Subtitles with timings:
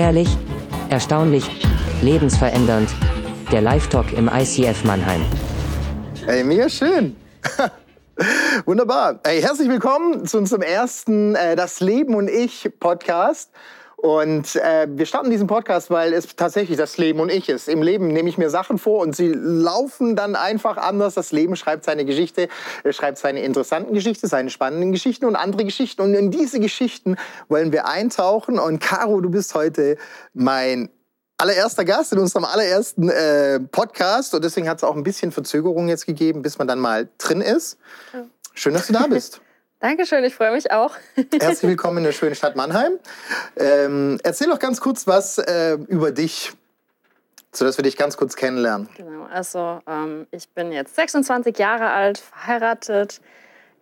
[0.00, 0.30] Ehrlich,
[0.88, 1.44] erstaunlich,
[2.00, 2.88] lebensverändernd.
[3.52, 5.20] Der Live-Talk im ICF Mannheim.
[6.24, 7.14] Hey, mega schön.
[8.64, 9.20] Wunderbar.
[9.26, 13.50] Hey, herzlich willkommen zu unserem ersten äh, Das Leben und ich Podcast.
[14.00, 17.68] Und äh, wir starten diesen Podcast, weil es tatsächlich das Leben und ich ist.
[17.68, 21.12] Im Leben nehme ich mir Sachen vor und sie laufen dann einfach anders.
[21.12, 22.48] Das Leben schreibt seine Geschichte,
[22.92, 26.00] schreibt seine interessanten Geschichten, seine spannenden Geschichten und andere Geschichten.
[26.00, 27.16] Und in diese Geschichten
[27.48, 28.58] wollen wir eintauchen.
[28.58, 29.98] Und Caro, du bist heute
[30.32, 30.88] mein
[31.36, 34.34] allererster Gast in unserem allerersten äh, Podcast.
[34.34, 37.42] Und deswegen hat es auch ein bisschen Verzögerung jetzt gegeben, bis man dann mal drin
[37.42, 37.76] ist.
[38.54, 39.42] Schön, dass du da bist.
[39.80, 40.94] Dankeschön, ich freue mich auch.
[41.40, 42.98] Herzlich willkommen in der schönen Stadt Mannheim.
[43.56, 46.52] Ähm, erzähl doch ganz kurz was äh, über dich,
[47.50, 48.90] sodass wir dich ganz kurz kennenlernen.
[48.94, 53.22] Genau, also ähm, ich bin jetzt 26 Jahre alt, verheiratet.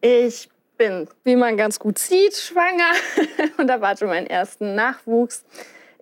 [0.00, 2.92] Ich bin, wie man ganz gut sieht, schwanger
[3.56, 5.44] und erwarte meinen ersten Nachwuchs.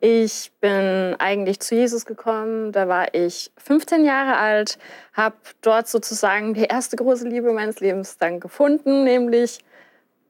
[0.02, 4.76] Ich bin eigentlich zu Jesus gekommen, da war ich 15 Jahre alt,
[5.14, 9.60] habe dort sozusagen die erste große Liebe meines Lebens dann gefunden, nämlich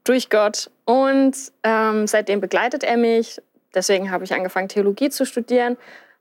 [0.07, 0.69] durch Gott.
[0.85, 3.41] Und ähm, seitdem begleitet er mich.
[3.73, 5.77] Deswegen habe ich angefangen, Theologie zu studieren.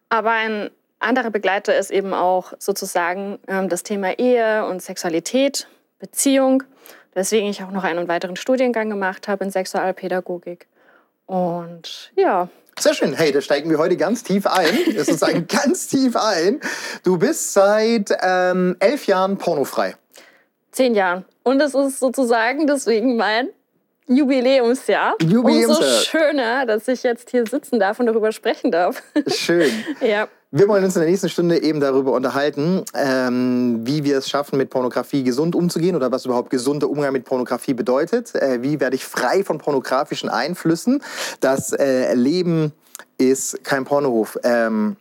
[0.09, 6.63] Aber ein anderer Begleiter ist eben auch sozusagen ähm, das Thema Ehe und Sexualität, Beziehung.
[7.15, 10.67] Deswegen ich auch noch einen weiteren Studiengang gemacht habe in Sexualpädagogik.
[11.27, 12.49] Und ja.
[12.79, 13.15] Sehr schön.
[13.15, 14.79] Hey, da steigen wir heute ganz tief ein.
[14.95, 16.61] Das ist ein ganz tief ein.
[17.05, 19.95] Du bist seit ähm, elf Jahren pornofrei.
[20.73, 21.25] Zehn Jahren.
[21.43, 23.49] Und es ist sozusagen deswegen mein
[24.09, 25.17] Jubiläumsjahr.
[25.21, 25.79] Jubiläumsjahr.
[25.79, 29.03] Umso schöner, dass ich jetzt hier sitzen darf und darüber sprechen darf.
[29.27, 29.71] Schön.
[30.01, 30.29] ja.
[30.53, 34.59] Wir wollen uns in der nächsten Stunde eben darüber unterhalten, ähm, wie wir es schaffen,
[34.59, 38.35] mit Pornografie gesund umzugehen oder was überhaupt gesunder Umgang mit Pornografie bedeutet.
[38.35, 41.03] Äh, wie werde ich frei von pornografischen Einflüssen?
[41.41, 42.73] Das äh, Leben
[43.19, 44.39] ist kein Pornohof.
[44.45, 44.97] Ähm,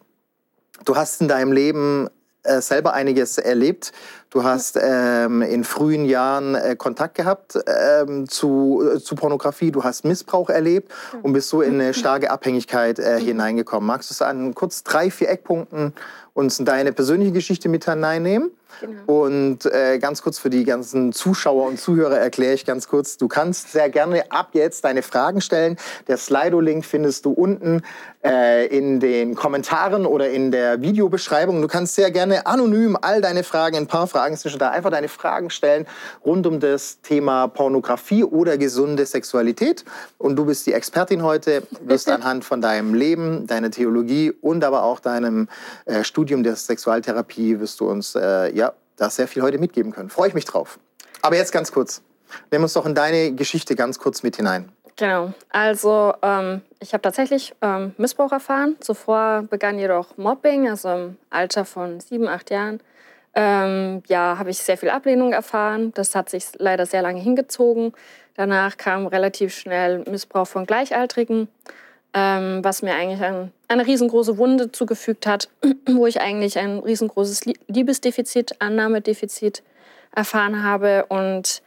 [0.83, 2.09] du hast in deinem Leben
[2.45, 3.91] äh, selber einiges erlebt.
[4.35, 9.85] Du hast ähm, in frühen Jahren äh, Kontakt gehabt ähm, zu, äh, zu Pornografie, du
[9.85, 10.91] hast Missbrauch erlebt
[11.23, 13.87] und bist so in eine starke Abhängigkeit äh, hineingekommen.
[13.87, 15.93] Magst du es an kurz drei, vier Eckpunkten
[16.33, 18.51] uns deine persönliche Geschichte mit hineinnehmen?
[18.81, 19.23] Genau.
[19.23, 23.27] Und äh, ganz kurz für die ganzen Zuschauer und Zuhörer erkläre ich ganz kurz, du
[23.27, 25.77] kannst sehr gerne ab jetzt deine Fragen stellen.
[26.07, 27.83] Der Slido-Link findest du unten
[28.23, 31.61] äh, in den Kommentaren oder in der Videobeschreibung.
[31.61, 35.07] Du kannst sehr gerne anonym all deine Fragen, ein paar Fragen zwischen da, einfach deine
[35.07, 35.85] Fragen stellen
[36.25, 39.85] rund um das Thema Pornografie oder gesunde Sexualität.
[40.17, 44.83] Und du bist die Expertin heute, wirst anhand von deinem Leben, deiner Theologie und aber
[44.83, 45.47] auch deinem
[45.85, 50.09] äh, Studium der Sexualtherapie wirst du uns äh, ja, da sehr viel heute mitgeben können.
[50.09, 50.79] Freue ich mich drauf.
[51.21, 52.01] Aber jetzt ganz kurz.
[52.51, 54.71] Nimm uns doch in deine Geschichte ganz kurz mit hinein.
[54.97, 55.33] Genau.
[55.49, 58.77] Also ähm, ich habe tatsächlich ähm, Missbrauch erfahren.
[58.79, 62.79] Zuvor begann jedoch Mobbing, also im Alter von sieben, acht Jahren.
[63.35, 65.91] Ähm, ja, habe ich sehr viel Ablehnung erfahren.
[65.93, 67.93] Das hat sich leider sehr lange hingezogen.
[68.35, 71.49] Danach kam relativ schnell Missbrauch von Gleichaltrigen,
[72.13, 75.49] ähm, was mir eigentlich ein, eine riesengroße Wunde zugefügt hat,
[75.85, 79.63] wo ich eigentlich ein riesengroßes Liebesdefizit, Annahmedefizit
[80.15, 81.61] erfahren habe und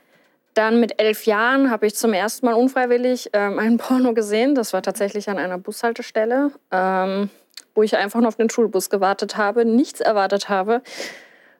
[0.54, 4.54] dann mit elf Jahren habe ich zum ersten Mal unfreiwillig ähm, einen Porno gesehen.
[4.54, 7.30] Das war tatsächlich an einer Bushaltestelle, ähm,
[7.74, 10.82] wo ich einfach nur auf den Schulbus gewartet habe, nichts erwartet habe.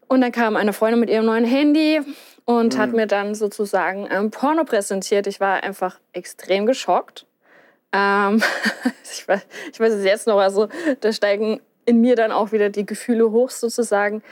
[0.09, 2.01] Und dann kam eine Freundin mit ihrem neuen Handy
[2.45, 2.79] und mhm.
[2.79, 5.27] hat mir dann sozusagen ein Porno präsentiert.
[5.27, 7.27] Ich war einfach extrem geschockt.
[7.93, 8.43] Ähm,
[9.05, 10.69] ich, weiß, ich weiß es jetzt noch, also
[11.01, 14.23] da steigen in mir dann auch wieder die Gefühle hoch sozusagen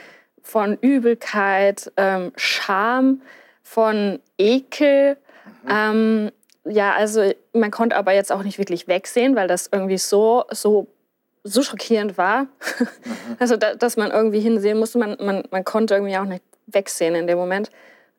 [0.42, 3.22] von Übelkeit, ähm, Scham
[3.62, 5.16] von Ekel.
[5.65, 5.69] Mhm.
[5.70, 6.32] Ähm,
[6.65, 10.88] ja, also man konnte aber jetzt auch nicht wirklich wegsehen, weil das irgendwie so, so,
[11.47, 12.43] so schockierend war.
[12.45, 12.49] Mhm.
[13.39, 14.99] Also, da, dass man irgendwie hinsehen musste.
[14.99, 17.71] Man, man, man konnte irgendwie auch nicht wegsehen in dem Moment.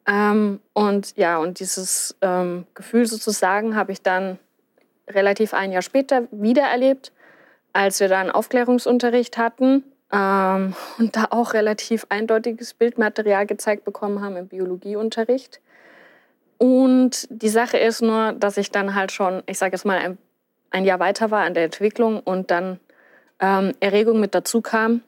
[0.07, 4.39] Ähm, und ja, und dieses ähm, Gefühl sozusagen habe ich dann
[5.09, 7.12] relativ ein Jahr später wieder erlebt,
[7.74, 14.38] als wir dann Aufklärungsunterricht hatten ähm, und da auch relativ eindeutiges Bildmaterial gezeigt bekommen haben
[14.38, 15.59] im Biologieunterricht.
[16.57, 20.18] Und die Sache ist nur, dass ich dann halt schon, ich sage jetzt mal, ein,
[20.71, 22.80] ein, Jahr weiter war an der Entwicklung und dann
[23.39, 25.01] ähm, Erregung mit dazu kam.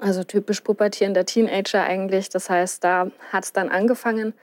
[0.00, 2.28] Also typisch pubertierender Teenager eigentlich.
[2.28, 4.34] Das heißt, da hat es dann angefangen.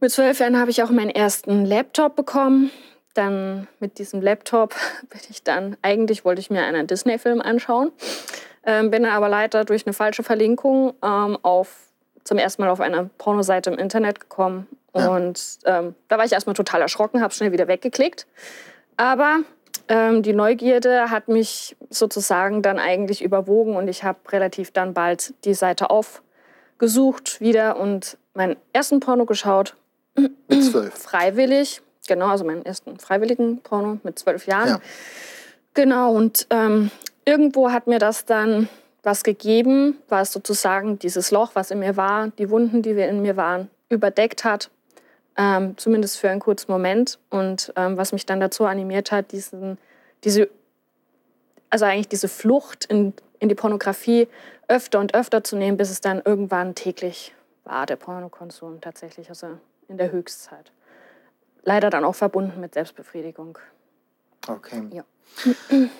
[0.00, 2.70] Mit zwölf Jahren habe ich auch meinen ersten Laptop bekommen.
[3.14, 4.74] Dann mit diesem Laptop
[5.10, 7.90] bin ich dann, eigentlich wollte ich mir einen Disney-Film anschauen.
[8.64, 11.88] Ähm, bin aber leider durch eine falsche Verlinkung ähm, auf,
[12.22, 14.68] zum ersten Mal auf eine Pornoseite im Internet gekommen.
[14.94, 15.08] Ja.
[15.08, 18.26] Und ähm, da war ich erstmal total erschrocken, habe schnell wieder weggeklickt.
[18.96, 19.40] Aber
[19.88, 25.34] ähm, die Neugierde hat mich sozusagen dann eigentlich überwogen und ich habe relativ dann bald
[25.44, 29.74] die Seite aufgesucht wieder und meinen ersten Porno geschaut.
[30.16, 30.94] Mit zwölf.
[30.94, 34.68] Freiwillig, genau, also meinen ersten freiwilligen Porno mit zwölf Jahren.
[34.68, 34.80] Ja.
[35.74, 36.90] Genau, und ähm,
[37.24, 38.68] irgendwo hat mir das dann
[39.02, 43.36] was gegeben, was sozusagen dieses Loch, was in mir war, die Wunden, die in mir
[43.36, 44.70] waren, überdeckt hat.
[45.40, 47.18] Ähm, zumindest für einen kurzen Moment.
[47.30, 49.78] Und ähm, was mich dann dazu animiert hat, diesen,
[50.24, 50.50] diese,
[51.70, 54.26] also eigentlich diese Flucht in, in die Pornografie
[54.66, 59.58] öfter und öfter zu nehmen, bis es dann irgendwann täglich war, der Pornokonsum tatsächlich, also
[59.86, 60.72] in der Höchstzeit.
[61.62, 63.58] Leider dann auch verbunden mit Selbstbefriedigung.
[64.46, 64.82] Okay.
[64.90, 65.04] Ja.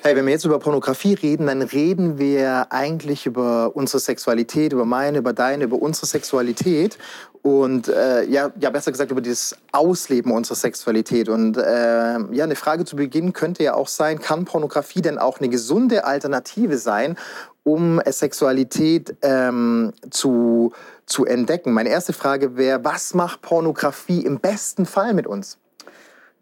[0.03, 4.85] Hey, wenn wir jetzt über Pornografie reden, dann reden wir eigentlich über unsere Sexualität, über
[4.85, 6.99] meine, über deine, über unsere Sexualität
[7.43, 11.29] und äh, ja, ja, besser gesagt über dieses Ausleben unserer Sexualität.
[11.29, 15.39] Und äh, ja, eine Frage zu Beginn könnte ja auch sein, kann Pornografie denn auch
[15.39, 17.17] eine gesunde Alternative sein,
[17.65, 20.73] um äh, Sexualität ähm, zu,
[21.07, 21.73] zu entdecken?
[21.73, 25.59] Meine erste Frage wäre, was macht Pornografie im besten Fall mit uns?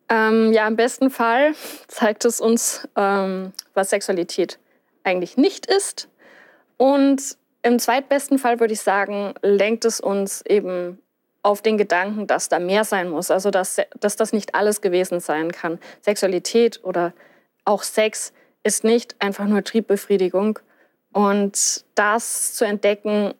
[0.08, 1.54] Ähm, ja, im besten Fall
[1.88, 4.58] zeigt es uns, ähm, was Sexualität
[5.02, 6.08] eigentlich nicht ist.
[6.76, 11.02] Und im zweitbesten Fall würde ich sagen, lenkt es uns eben
[11.42, 13.30] auf den Gedanken, dass da mehr sein muss.
[13.30, 15.78] Also, dass, dass das nicht alles gewesen sein kann.
[16.00, 17.12] Sexualität oder
[17.64, 18.32] auch Sex
[18.62, 20.58] ist nicht einfach nur Triebbefriedigung.
[21.12, 23.32] Und das zu entdecken,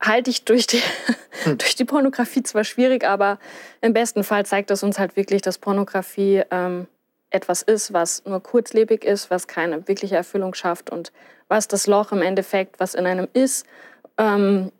[0.00, 0.82] halte ich durch die,
[1.44, 1.58] hm.
[1.58, 3.38] durch die Pornografie zwar schwierig, aber
[3.80, 6.86] im besten Fall zeigt es uns halt wirklich, dass Pornografie ähm,
[7.30, 11.12] etwas ist, was nur kurzlebig ist, was keine wirkliche Erfüllung schafft und
[11.48, 13.66] was das Loch im Endeffekt, was in einem ist,
[14.18, 14.72] ähm,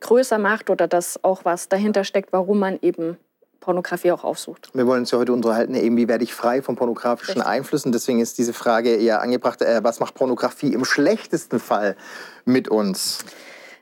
[0.00, 3.18] größer macht oder das auch was dahinter steckt, warum man eben
[3.60, 4.70] Pornografie auch aufsucht.
[4.72, 7.48] Wir wollen uns ja heute unterhalten, eben wie werde ich frei von pornografischen Richtig.
[7.48, 7.92] Einflüssen.
[7.92, 11.96] Deswegen ist diese Frage eher angebracht, äh, was macht Pornografie im schlechtesten Fall
[12.44, 13.24] mit uns?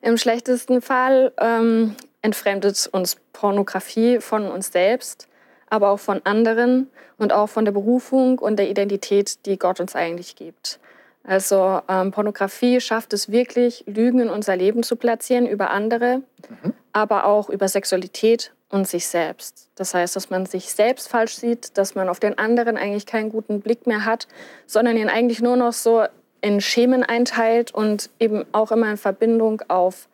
[0.06, 5.26] Im schlechtesten Fall ähm, entfremdet uns Pornografie von uns selbst,
[5.68, 6.88] aber auch von anderen
[7.18, 10.78] und auch von der Berufung und der Identität, die Gott uns eigentlich gibt.
[11.24, 16.22] Also ähm, Pornografie schafft es wirklich, Lügen in unser Leben zu platzieren über andere,
[16.62, 16.72] mhm.
[16.92, 19.70] aber auch über Sexualität und sich selbst.
[19.74, 23.30] Das heißt, dass man sich selbst falsch sieht, dass man auf den anderen eigentlich keinen
[23.30, 24.28] guten Blick mehr hat,
[24.66, 26.04] sondern ihn eigentlich nur noch so
[26.46, 30.06] in Schemen einteilt und eben auch immer in Verbindung auf,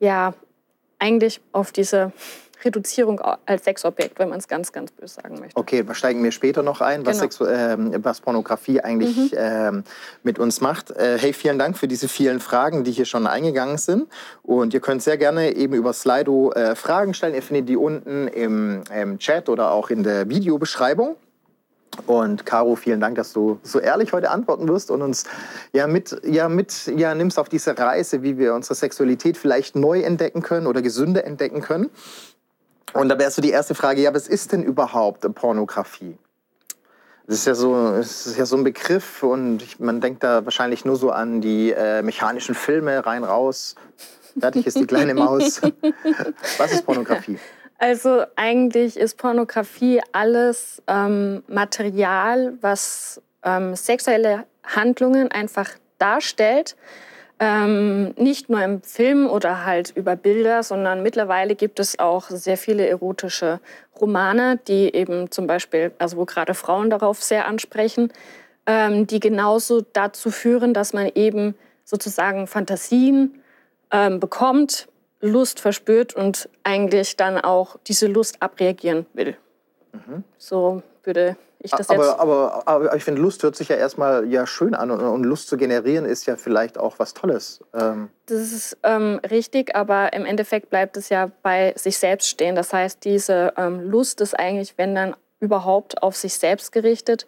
[0.00, 0.34] ja,
[0.98, 2.10] eigentlich auf diese
[2.64, 5.56] Reduzierung als Sexobjekt, wenn man es ganz, ganz böse sagen möchte.
[5.56, 7.48] Okay, da steigen wir später noch ein, was, genau.
[7.48, 9.38] äh, was Pornografie eigentlich mhm.
[9.38, 9.82] äh,
[10.24, 10.90] mit uns macht.
[10.90, 14.08] Äh, hey, vielen Dank für diese vielen Fragen, die hier schon eingegangen sind.
[14.42, 17.34] Und ihr könnt sehr gerne eben über Slido äh, Fragen stellen.
[17.34, 21.14] Ihr findet die unten im, im Chat oder auch in der Videobeschreibung.
[22.06, 25.24] Und Caro, vielen Dank, dass du so ehrlich heute antworten wirst und uns
[25.72, 30.00] ja mit, ja mit ja, nimmst auf diese Reise, wie wir unsere Sexualität vielleicht neu
[30.00, 31.90] entdecken können oder gesünder entdecken können.
[32.92, 36.18] Und da wäre so die erste Frage, ja, was ist denn überhaupt Pornografie?
[37.26, 40.44] Das ist ja so, es ist ja so ein Begriff und ich, man denkt da
[40.44, 43.74] wahrscheinlich nur so an die äh, mechanischen Filme rein raus.
[44.38, 45.60] Fertig ist die kleine Maus.
[46.58, 47.38] Was ist Pornografie?
[47.78, 56.76] Also eigentlich ist Pornografie alles ähm, Material, was ähm, sexuelle Handlungen einfach darstellt.
[57.38, 62.56] Ähm, nicht nur im Film oder halt über Bilder, sondern mittlerweile gibt es auch sehr
[62.56, 63.60] viele erotische
[64.00, 68.10] Romane, die eben zum Beispiel, also wo gerade Frauen darauf sehr ansprechen,
[68.64, 73.42] ähm, die genauso dazu führen, dass man eben sozusagen Fantasien
[73.90, 74.88] ähm, bekommt,
[75.26, 79.36] Lust verspürt und eigentlich dann auch diese Lust abreagieren will.
[79.92, 80.24] Mhm.
[80.38, 82.20] So würde ich das aber, jetzt.
[82.20, 85.48] Aber, aber ich finde, Lust hört sich ja erstmal ja schön an und, und, Lust
[85.48, 87.60] zu generieren ist ja vielleicht auch was Tolles.
[87.74, 88.10] Ähm.
[88.26, 92.54] Das ist ähm, richtig, aber im Endeffekt bleibt es ja bei sich selbst stehen.
[92.54, 97.26] Das heißt, diese ähm, Lust ist eigentlich, wenn dann überhaupt, auf sich selbst gerichtet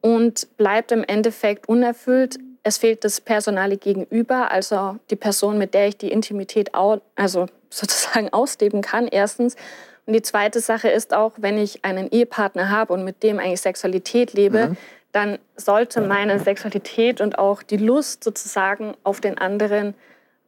[0.00, 5.88] und bleibt im Endeffekt unerfüllt, es fehlt das personale Gegenüber, also die Person, mit der
[5.88, 9.56] ich die Intimität au also sozusagen ausleben kann, erstens.
[10.04, 13.60] Und die zweite Sache ist auch, wenn ich einen Ehepartner habe und mit dem eigentlich
[13.60, 14.76] Sexualität lebe, mhm.
[15.12, 19.94] dann sollte meine Sexualität und auch die Lust sozusagen auf den anderen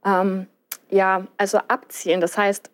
[0.04, 0.46] ähm,
[0.90, 2.20] ja, also abzielen.
[2.20, 2.70] Das heißt,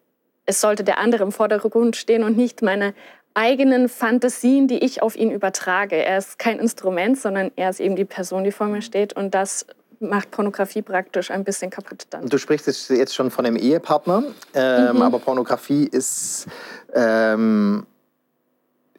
[0.47, 2.95] es sollte der andere im Vordergrund stehen und nicht meine
[3.35, 5.97] eigenen Fantasien, die ich auf ihn übertrage.
[5.97, 9.13] Er ist kein Instrument, sondern er ist eben die Person, die vor mir steht.
[9.13, 9.67] Und das
[10.01, 12.27] macht Pornografie praktisch ein bisschen kaputt dann.
[12.27, 15.03] Du sprichst jetzt schon von einem Ehepartner, ähm, mhm.
[15.03, 16.47] aber Pornografie ist,
[16.95, 17.87] ähm,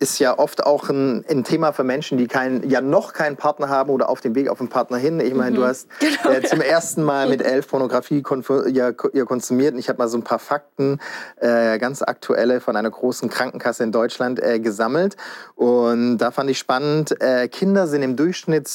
[0.01, 3.69] ist ja oft auch ein, ein, Thema für Menschen, die kein, ja noch keinen Partner
[3.69, 5.19] haben oder auf dem Weg auf einen Partner hin.
[5.19, 5.55] Ich meine, mhm.
[5.55, 6.65] du hast genau, äh, zum ja.
[6.65, 8.23] ersten Mal mit elf Pornografie
[8.71, 10.99] ja, ja, konsumiert und ich habe mal so ein paar Fakten,
[11.37, 15.17] äh, ganz aktuelle von einer großen Krankenkasse in Deutschland äh, gesammelt.
[15.53, 18.67] Und da fand ich spannend, äh, Kinder sind im Durchschnitt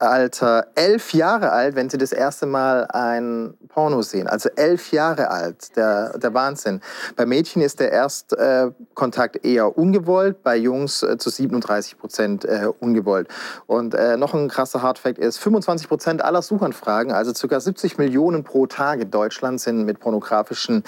[0.00, 4.26] Alter elf Jahre alt, wenn sie das erste Mal ein Porno sehen.
[4.26, 6.80] Also elf Jahre alt, der, der Wahnsinn.
[7.16, 12.68] Bei Mädchen ist der Erstkontakt äh, eher ungewollt, bei Jungs äh, zu 37 Prozent äh,
[12.80, 13.28] ungewollt.
[13.66, 17.60] Und noch ein krasser Hardfact ist, 25 Prozent aller Suchanfragen, also ca.
[17.60, 20.84] 70 Millionen pro Tag in Deutschland, sind mit pornografischen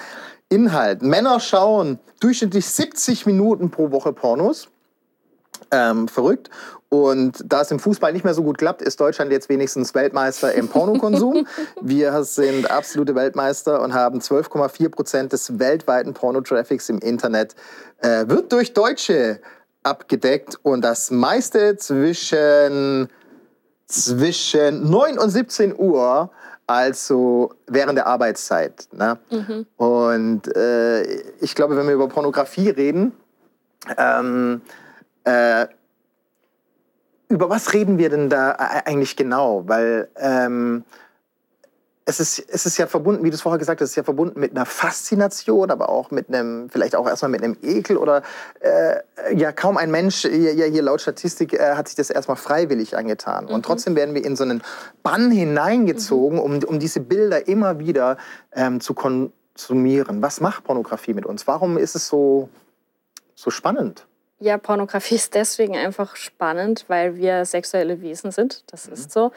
[0.49, 1.09] Inhalten.
[1.09, 4.69] Männer schauen durchschnittlich 70 Minuten pro Woche Pornos.
[5.73, 6.51] Ähm, verrückt.
[6.93, 10.53] Und da es im Fußball nicht mehr so gut klappt, ist Deutschland jetzt wenigstens Weltmeister
[10.53, 11.47] im Pornokonsum.
[11.81, 17.55] Wir sind absolute Weltmeister und haben 12,4 Prozent des weltweiten Pornotraffics im Internet
[18.03, 19.41] äh, wird durch Deutsche
[19.83, 23.09] abgedeckt und das meiste zwischen,
[23.87, 26.31] zwischen 9 und 17 Uhr,
[26.67, 28.89] also während der Arbeitszeit.
[28.93, 29.19] Ne?
[29.31, 29.67] Mhm.
[29.77, 31.05] Und äh,
[31.41, 33.13] ich glaube, wenn wir über Pornografie reden,
[33.97, 34.61] ähm,
[35.25, 35.67] äh,
[37.29, 39.67] über was reden wir denn da eigentlich genau?
[39.67, 40.85] Weil ähm,
[42.05, 44.03] es, ist, es ist ja verbunden, wie du es vorher gesagt hast, es ist ja
[44.03, 48.23] verbunden mit einer Faszination, aber auch mit einem, vielleicht auch erstmal mit einem Ekel oder
[48.61, 48.97] äh,
[49.35, 53.47] ja, kaum ein Mensch, ja, hier laut Statistik, äh, hat sich das erstmal freiwillig angetan.
[53.47, 53.53] Mhm.
[53.53, 54.63] Und trotzdem werden wir in so einen
[55.03, 56.45] Bann hineingezogen, mhm.
[56.45, 58.17] um, um diese Bilder immer wieder
[58.53, 60.23] ähm, zu konsumieren.
[60.23, 61.47] Was macht Pornografie mit uns?
[61.47, 62.49] Warum ist es so,
[63.35, 64.07] so spannend?
[64.43, 68.65] Ja, Pornografie ist deswegen einfach spannend, weil wir sexuelle Wesen sind.
[68.67, 68.95] Das mhm.
[68.95, 69.33] ist so.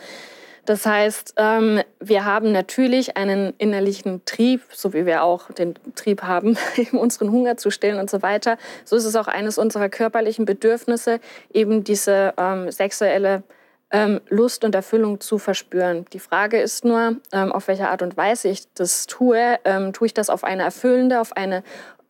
[0.66, 6.24] Das heißt, ähm, wir haben natürlich einen innerlichen Trieb, so wie wir auch den Trieb
[6.24, 8.58] haben, eben unseren Hunger zu stillen und so weiter.
[8.84, 11.20] So ist es auch eines unserer körperlichen Bedürfnisse,
[11.54, 13.44] eben diese ähm, sexuelle
[13.92, 16.06] ähm, Lust und Erfüllung zu verspüren.
[16.14, 19.60] Die Frage ist nur, ähm, auf welche Art und Weise ich das tue.
[19.64, 21.64] Ähm, tue ich das auf eine erfüllende, auf eine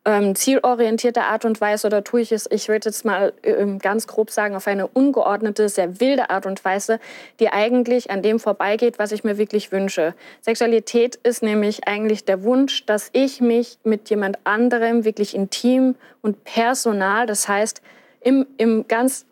[0.06, 4.06] ähm, zielorientierte Art und Weise oder tue ich es, ich würde jetzt mal ähm, ganz
[4.06, 7.00] grob sagen, auf eine ungeordnete, sehr wilde Art und Weise,
[7.40, 10.14] die eigentlich an dem vorbeigeht, was ich mir wirklich wünsche.
[10.42, 16.44] Sexualität ist nämlich eigentlich der Wunsch, dass ich mich mit jemand anderem wirklich intim und
[16.44, 17.82] personal, das heißt
[18.22, 19.26] im, im ganz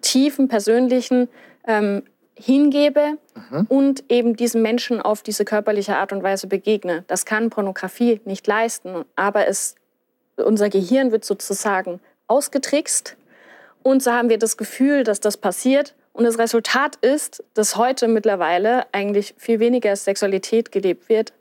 [0.00, 1.28] tiefen persönlichen
[1.66, 2.02] ähm,
[2.38, 3.18] hingebe
[3.50, 3.66] mhm.
[3.68, 7.04] und eben diesem Menschen auf diese körperliche Art und Weise begegne.
[7.06, 9.74] Das kann Pornografie nicht leisten, aber es
[10.36, 13.16] unser Gehirn wird sozusagen ausgetrickst.
[13.82, 15.94] Und so haben wir das Gefühl, dass das passiert.
[16.12, 21.32] Und das Resultat ist, dass heute mittlerweile eigentlich viel weniger Sexualität gelebt wird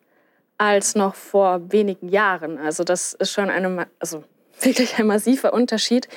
[0.57, 2.57] als noch vor wenigen Jahren.
[2.57, 4.23] Also das ist schon eine, also
[4.61, 6.07] wirklich ein massiver Unterschied.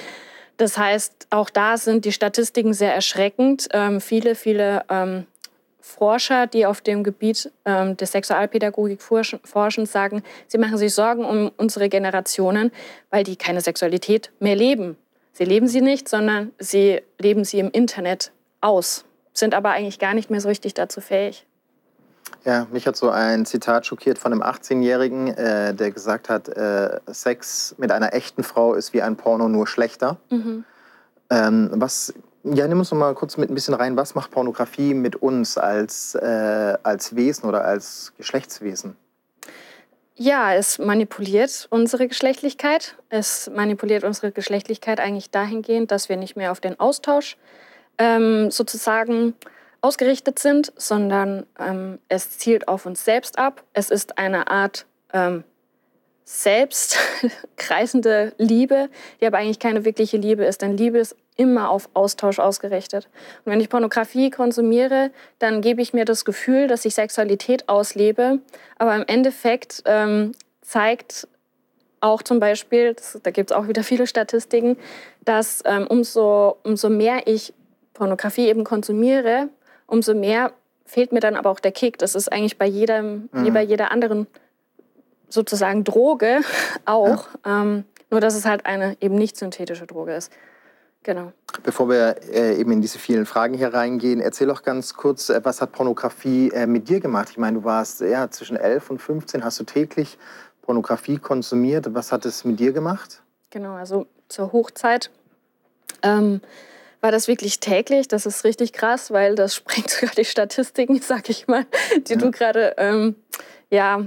[0.56, 3.68] Das heißt, auch da sind die Statistiken sehr erschreckend.
[3.73, 5.26] Ähm, viele, viele ähm,
[5.88, 11.50] Forscher, die auf dem Gebiet ähm, der Sexualpädagogik forschen, sagen, sie machen sich Sorgen um
[11.57, 12.71] unsere Generationen,
[13.11, 14.97] weil die keine Sexualität mehr leben.
[15.33, 20.14] Sie leben sie nicht, sondern sie leben sie im Internet aus, sind aber eigentlich gar
[20.14, 21.47] nicht mehr so richtig dazu fähig.
[22.45, 27.00] Ja, mich hat so ein Zitat schockiert von einem 18-Jährigen, äh, der gesagt hat, äh,
[27.07, 30.18] Sex mit einer echten Frau ist wie ein Porno, nur schlechter.
[30.28, 30.64] Mhm.
[31.30, 32.12] Ähm, was
[32.45, 33.97] ja, nimm uns noch mal kurz mit ein bisschen rein.
[33.97, 38.97] Was macht Pornografie mit uns als, äh, als Wesen oder als Geschlechtswesen?
[40.14, 42.97] Ja, es manipuliert unsere Geschlechtlichkeit.
[43.09, 47.37] Es manipuliert unsere Geschlechtlichkeit eigentlich dahingehend, dass wir nicht mehr auf den Austausch
[47.99, 49.35] ähm, sozusagen
[49.80, 53.62] ausgerichtet sind, sondern ähm, es zielt auf uns selbst ab.
[53.75, 55.45] Es ist eine Art ähm,
[56.25, 56.99] selbst
[57.57, 58.90] kreisende Liebe,
[59.21, 60.62] die aber eigentlich keine wirkliche Liebe ist.
[60.62, 63.09] Denn Liebe ist immer auf Austausch ausgerichtet.
[63.45, 68.40] Und wenn ich Pornografie konsumiere, dann gebe ich mir das Gefühl, dass ich Sexualität auslebe.
[68.76, 71.28] Aber im Endeffekt ähm, zeigt
[72.00, 74.76] auch zum Beispiel, das, da gibt es auch wieder viele Statistiken,
[75.25, 77.54] dass ähm, umso, umso mehr ich
[77.95, 79.49] Pornografie eben konsumiere,
[79.87, 80.52] umso mehr
[80.85, 81.99] fehlt mir dann aber auch der Kick.
[81.99, 83.45] Das ist eigentlich bei jedem, mhm.
[83.45, 84.26] wie bei jeder anderen
[85.28, 86.40] sozusagen Droge
[86.85, 87.28] auch.
[87.45, 87.62] Ja.
[87.62, 90.33] Ähm, nur dass es halt eine eben nicht synthetische Droge ist.
[91.05, 91.33] Genau.
[91.62, 95.40] Bevor wir äh, eben in diese vielen Fragen hier reingehen, erzähl doch ganz kurz, äh,
[95.43, 97.28] was hat Pornografie äh, mit dir gemacht?
[97.31, 100.19] Ich meine, du warst ja zwischen 11 und 15, hast du täglich
[100.62, 101.95] Pornografie konsumiert.
[101.95, 103.23] Was hat es mit dir gemacht?
[103.50, 105.11] Genau, also zur Hochzeit
[106.02, 106.43] ähm,
[107.00, 108.09] war das wirklich täglich.
[108.09, 111.64] Das ist richtig krass, weil das sprengt sogar die Statistiken, sag ich mal,
[112.07, 112.19] die ja.
[112.19, 113.14] du gerade ähm,
[113.71, 114.05] ja,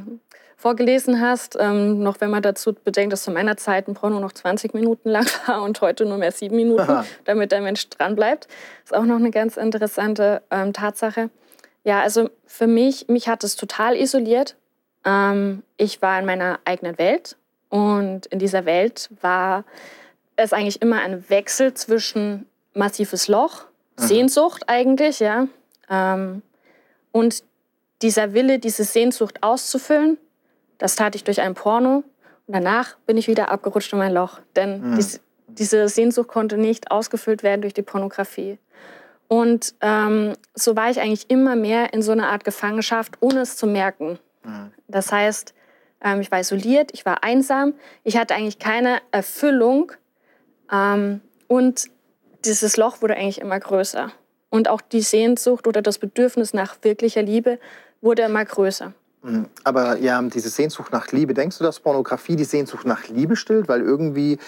[0.62, 1.58] vorgelesen hast.
[1.60, 5.10] Ähm, noch wenn man dazu bedenkt, dass zu meiner Zeit ein Porno noch 20 Minuten
[5.10, 7.06] lang war und heute nur mehr sieben Minuten, Aha.
[7.26, 8.48] damit der Mensch dranbleibt.
[8.84, 11.30] Ist auch noch eine ganz interessante ähm, Tatsache.
[11.84, 14.56] Ja, also für mich, mich hat es total isoliert.
[15.04, 17.38] Ähm, ich war in meiner eigenen Welt
[17.70, 19.66] und in dieser Welt war
[20.36, 23.66] es eigentlich immer ein Wechsel zwischen massives Loch,
[23.98, 24.08] Aha.
[24.08, 25.48] Sehnsucht eigentlich, ja,
[25.90, 26.44] ähm,
[27.12, 27.44] und
[28.02, 30.18] dieser Wille, diese Sehnsucht auszufüllen
[30.82, 31.98] das tat ich durch ein Porno
[32.48, 34.40] und danach bin ich wieder abgerutscht in mein Loch.
[34.56, 34.96] Denn mhm.
[34.96, 38.58] dies, diese Sehnsucht konnte nicht ausgefüllt werden durch die Pornografie.
[39.28, 43.58] Und ähm, so war ich eigentlich immer mehr in so einer Art Gefangenschaft, ohne es
[43.58, 44.18] zu merken.
[44.44, 44.72] Mhm.
[44.88, 45.54] Das heißt,
[46.04, 49.92] ähm, ich war isoliert, ich war einsam, ich hatte eigentlich keine Erfüllung
[50.72, 51.92] ähm, und
[52.44, 54.12] dieses Loch wurde eigentlich immer größer.
[54.50, 57.60] Und auch die Sehnsucht oder das Bedürfnis nach wirklicher Liebe
[58.02, 58.94] wurde immer größer.
[59.24, 59.48] Mhm.
[59.64, 63.68] Aber ja, diese Sehnsucht nach Liebe, denkst du, dass Pornografie die Sehnsucht nach Liebe stillt?
[63.68, 64.40] Weil irgendwie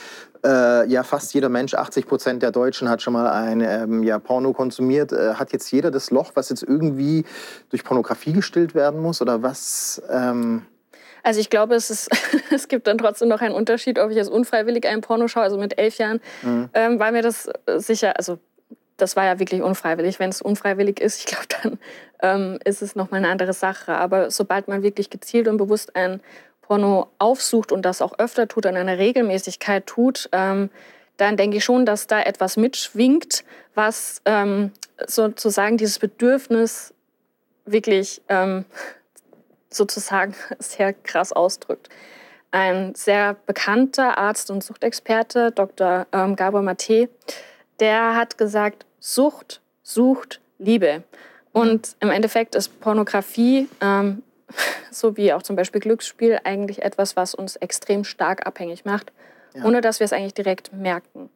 [0.44, 4.20] äh, ja fast jeder Mensch, 80 Prozent der Deutschen hat schon mal ein ähm, ja,
[4.20, 5.12] Porno konsumiert.
[5.12, 7.24] Äh, hat jetzt jeder das Loch, was jetzt irgendwie
[7.70, 9.22] durch Pornografie gestillt werden muss?
[9.22, 10.02] Oder was?
[10.10, 10.64] Ähm
[11.22, 12.10] also ich glaube, es, ist,
[12.52, 15.58] es gibt dann trotzdem noch einen Unterschied, ob ich jetzt unfreiwillig ein Porno schaue, also
[15.58, 16.70] mit elf Jahren, mhm.
[16.74, 18.40] ähm, weil mir das sicher, also
[18.98, 20.20] das war ja wirklich unfreiwillig.
[20.20, 21.80] Wenn es unfreiwillig ist, ich glaube, dann
[22.22, 23.96] ähm, ist es nochmal eine andere Sache.
[23.96, 26.22] Aber sobald man wirklich gezielt und bewusst ein
[26.62, 30.70] Porno aufsucht und das auch öfter tut, an einer Regelmäßigkeit tut, ähm,
[31.18, 33.44] dann denke ich schon, dass da etwas mitschwingt,
[33.76, 34.72] was ähm,
[35.06, 36.94] sozusagen dieses Bedürfnis
[37.66, 38.66] wirklich ähm,
[39.70, 41.90] sozusagen sehr krass ausdrückt.
[42.52, 46.06] Ein sehr bekannter Arzt und Suchtexperte, Dr.
[46.12, 47.10] Ähm, Gabor Mate,
[47.80, 51.04] der hat gesagt, Sucht sucht Liebe.
[51.52, 54.24] Und im Endeffekt ist Pornografie, ähm,
[54.92, 59.12] so wie auch zum Beispiel Glücksspiel, eigentlich etwas, was uns extrem stark abhängig macht,
[59.54, 59.66] ja.
[59.66, 61.30] ohne dass wir es eigentlich direkt merken.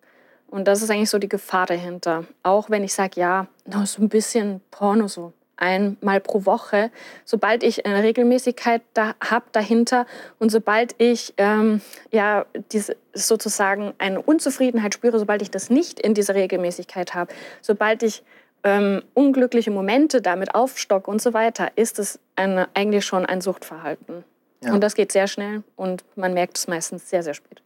[0.50, 2.24] Und das ist eigentlich so die Gefahr dahinter.
[2.42, 3.48] Auch wenn ich sage, ja,
[3.84, 6.92] so ein bisschen Porno, so einmal pro Woche,
[7.26, 10.06] sobald ich eine Regelmäßigkeit da habe dahinter
[10.40, 16.14] und sobald ich ähm, ja diese, sozusagen eine Unzufriedenheit spüre, sobald ich das nicht in
[16.14, 18.24] dieser Regelmäßigkeit habe, sobald ich
[18.64, 24.24] ähm, unglückliche Momente damit aufstocke und so weiter, ist es eine, eigentlich schon ein Suchtverhalten.
[24.64, 24.74] Ja.
[24.74, 27.62] Und das geht sehr schnell und man merkt es meistens sehr, sehr spät.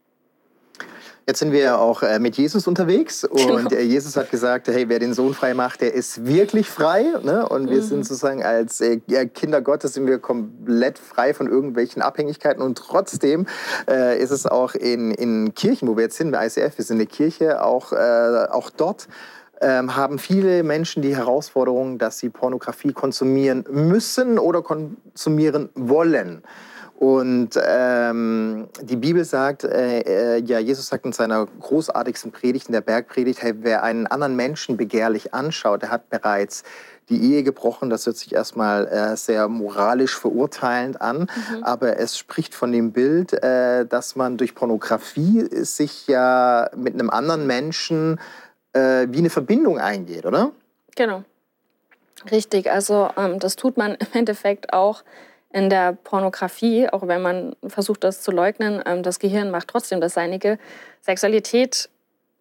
[1.26, 3.80] Jetzt sind wir ja auch äh, mit Jesus unterwegs und genau.
[3.80, 7.04] Jesus hat gesagt, hey, wer den Sohn frei macht, der ist wirklich frei.
[7.22, 7.48] Ne?
[7.48, 7.82] Und wir mhm.
[7.82, 13.46] sind sozusagen als äh, Kinder Gottes sind wir komplett frei von irgendwelchen Abhängigkeiten und trotzdem
[13.88, 16.96] äh, ist es auch in, in Kirchen, wo wir jetzt sind, bei ICF, wir sind
[16.96, 19.08] eine Kirche, auch, äh, auch dort
[19.62, 26.42] ähm, haben viele Menschen die Herausforderung, dass sie Pornografie konsumieren müssen oder konsumieren wollen.
[27.02, 32.74] Und ähm, die Bibel sagt, äh, äh, ja, Jesus sagt in seiner großartigsten Predigt, in
[32.74, 36.62] der Bergpredigt, hey, wer einen anderen Menschen begehrlich anschaut, der hat bereits
[37.08, 37.90] die Ehe gebrochen.
[37.90, 41.64] Das hört sich erstmal äh, sehr moralisch verurteilend an, mhm.
[41.64, 47.10] aber es spricht von dem Bild, äh, dass man durch Pornografie sich ja mit einem
[47.10, 48.20] anderen Menschen
[48.74, 50.52] äh, wie eine Verbindung eingeht, oder?
[50.94, 51.24] Genau.
[52.30, 55.02] Richtig, also ähm, das tut man im Endeffekt auch
[55.52, 60.00] in der Pornografie, auch wenn man versucht, das zu leugnen, ähm, das Gehirn macht trotzdem
[60.00, 60.58] das Seinige.
[61.00, 61.88] Sexualität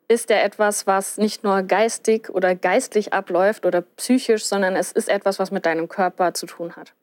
[0.07, 5.09] ist ja etwas, was nicht nur geistig oder geistlich abläuft oder psychisch, sondern es ist
[5.09, 6.93] etwas, was mit deinem Körper zu tun hat.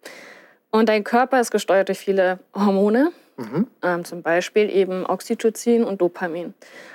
[0.71, 3.67] Und dein Körper ist gesteuert durch viele Hormone, mhm.
[3.83, 6.53] ähm, zum Beispiel eben Oxytocin und Dopamin.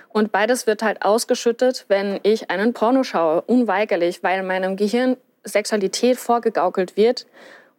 [0.10, 6.18] Und beides wird halt ausgeschüttet, wenn ich einen Porno schaue, unweigerlich, weil meinem Gehirn Sexualität
[6.18, 7.26] vorgegaukelt wird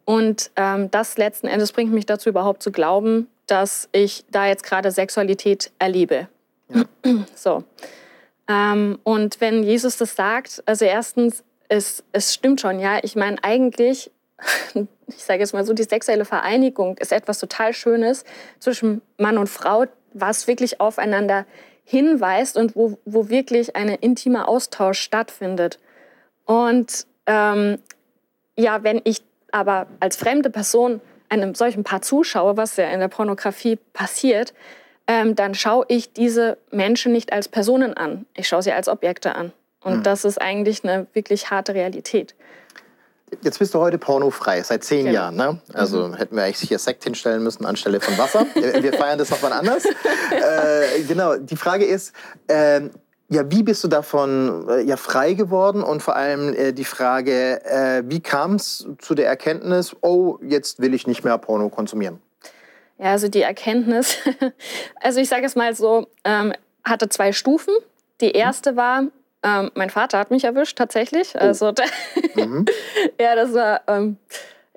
[0.05, 4.63] und ähm, das letzten Endes bringt mich dazu überhaupt zu glauben, dass ich da jetzt
[4.63, 6.27] gerade Sexualität erlebe.
[6.69, 6.85] Ja.
[7.35, 7.63] So.
[8.47, 12.99] Ähm, und wenn Jesus das sagt, also erstens, es, es stimmt schon, ja.
[13.03, 14.11] Ich meine, eigentlich,
[15.07, 18.23] ich sage jetzt mal so, die sexuelle Vereinigung ist etwas total Schönes
[18.59, 21.45] zwischen Mann und Frau, was wirklich aufeinander
[21.83, 25.79] hinweist und wo, wo wirklich ein intimer Austausch stattfindet.
[26.45, 27.79] Und ähm,
[28.57, 29.23] ja, wenn ich
[29.55, 34.53] aber als fremde Person einem solchen Paar zuschaue, was ja in der Pornografie passiert,
[35.07, 38.25] ähm, dann schaue ich diese Menschen nicht als Personen an.
[38.35, 39.53] Ich schaue sie als Objekte an.
[39.81, 40.03] Und mhm.
[40.03, 42.35] das ist eigentlich eine wirklich harte Realität.
[43.43, 45.13] Jetzt bist du heute pornofrei, seit zehn genau.
[45.13, 45.35] Jahren.
[45.37, 45.61] Ne?
[45.73, 46.15] Also mhm.
[46.15, 48.45] hätten wir eigentlich hier Sekt hinstellen müssen anstelle von Wasser.
[48.55, 49.85] wir feiern das nochmal anders.
[50.31, 52.13] äh, genau, die Frage ist,
[52.47, 52.81] äh,
[53.35, 55.83] ja, wie bist du davon äh, ja, frei geworden?
[55.83, 60.79] Und vor allem äh, die Frage, äh, wie kam es zu der Erkenntnis, oh, jetzt
[60.79, 62.19] will ich nicht mehr Porno konsumieren?
[62.97, 64.17] Ja, also die Erkenntnis,
[65.01, 67.73] also ich sage es mal so, ähm, hatte zwei Stufen.
[68.21, 69.03] Die erste war,
[69.43, 71.39] ähm, mein Vater hat mich erwischt tatsächlich.
[71.39, 71.73] Also
[72.35, 72.65] mhm.
[73.19, 74.17] ja, das war ähm,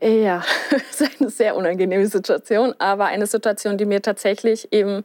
[0.02, 0.42] ja
[1.20, 5.04] eine sehr unangenehme Situation, aber eine Situation, die mir tatsächlich eben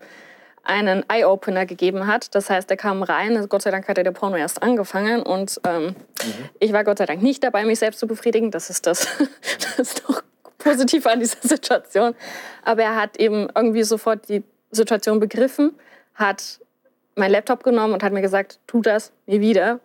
[0.63, 2.33] einen Eye-Opener gegeben hat.
[2.35, 5.87] Das heißt, er kam rein, Gott sei Dank hatte der Porno erst angefangen und ähm,
[5.87, 5.95] mhm.
[6.59, 8.49] ich war Gott sei Dank nicht dabei, mich selbst zu befriedigen.
[8.49, 9.07] Das ist das,
[9.59, 10.23] das ist doch
[10.57, 12.15] positiv an dieser Situation.
[12.63, 15.77] Aber er hat eben irgendwie sofort die Situation begriffen,
[16.15, 16.59] hat
[17.15, 19.79] meinen Laptop genommen und hat mir gesagt, tu das nie wieder.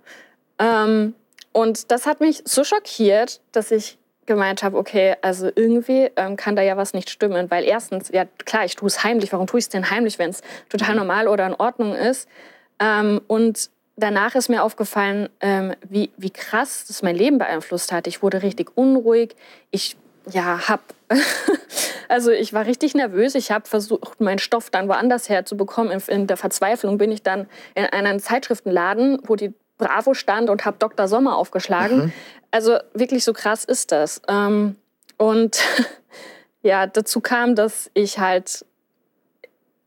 [0.59, 1.15] Ähm,
[1.53, 3.98] und das hat mich so schockiert, dass ich
[4.29, 8.27] gemeint habe, okay, also irgendwie ähm, kann da ja was nicht stimmen, weil erstens, ja
[8.45, 9.33] klar, ich tue es heimlich.
[9.33, 10.99] Warum tue ich es denn heimlich, wenn es total mhm.
[10.99, 12.29] normal oder in Ordnung ist?
[12.79, 18.07] Ähm, und danach ist mir aufgefallen, ähm, wie, wie krass das mein Leben beeinflusst hat.
[18.07, 19.35] Ich wurde richtig unruhig.
[19.73, 19.97] Ich
[20.31, 20.81] ja, hab,
[22.09, 23.35] also ich war richtig nervös.
[23.35, 25.93] Ich habe versucht, meinen Stoff dann woanders herzubekommen.
[25.93, 30.65] In, in der Verzweiflung bin ich dann in einen Zeitschriftenladen, wo die Bravo stand und
[30.65, 31.09] habe Dr.
[31.09, 31.99] Sommer aufgeschlagen.
[31.99, 32.13] Mhm.
[32.51, 34.21] Also wirklich so krass ist das.
[34.29, 34.77] Ähm,
[35.17, 35.61] und
[36.63, 38.65] ja, dazu kam, dass ich halt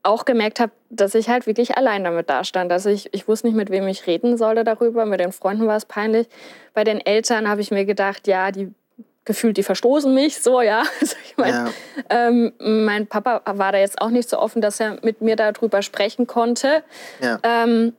[0.02, 2.72] auch gemerkt habe, dass ich halt wirklich allein damit dastand.
[2.72, 5.06] Also ich, ich wusste nicht, mit wem ich reden sollte darüber.
[5.06, 6.28] Mit den Freunden war es peinlich.
[6.74, 8.72] Bei den Eltern habe ich mir gedacht, ja, die
[9.24, 10.82] gefühlt, die verstoßen mich, so, ja.
[11.00, 11.68] Also ich mein, ja.
[12.10, 15.82] ähm, mein Papa war da jetzt auch nicht so offen, dass er mit mir darüber
[15.82, 16.82] sprechen konnte.
[17.20, 17.38] Ja.
[17.42, 17.94] Ähm,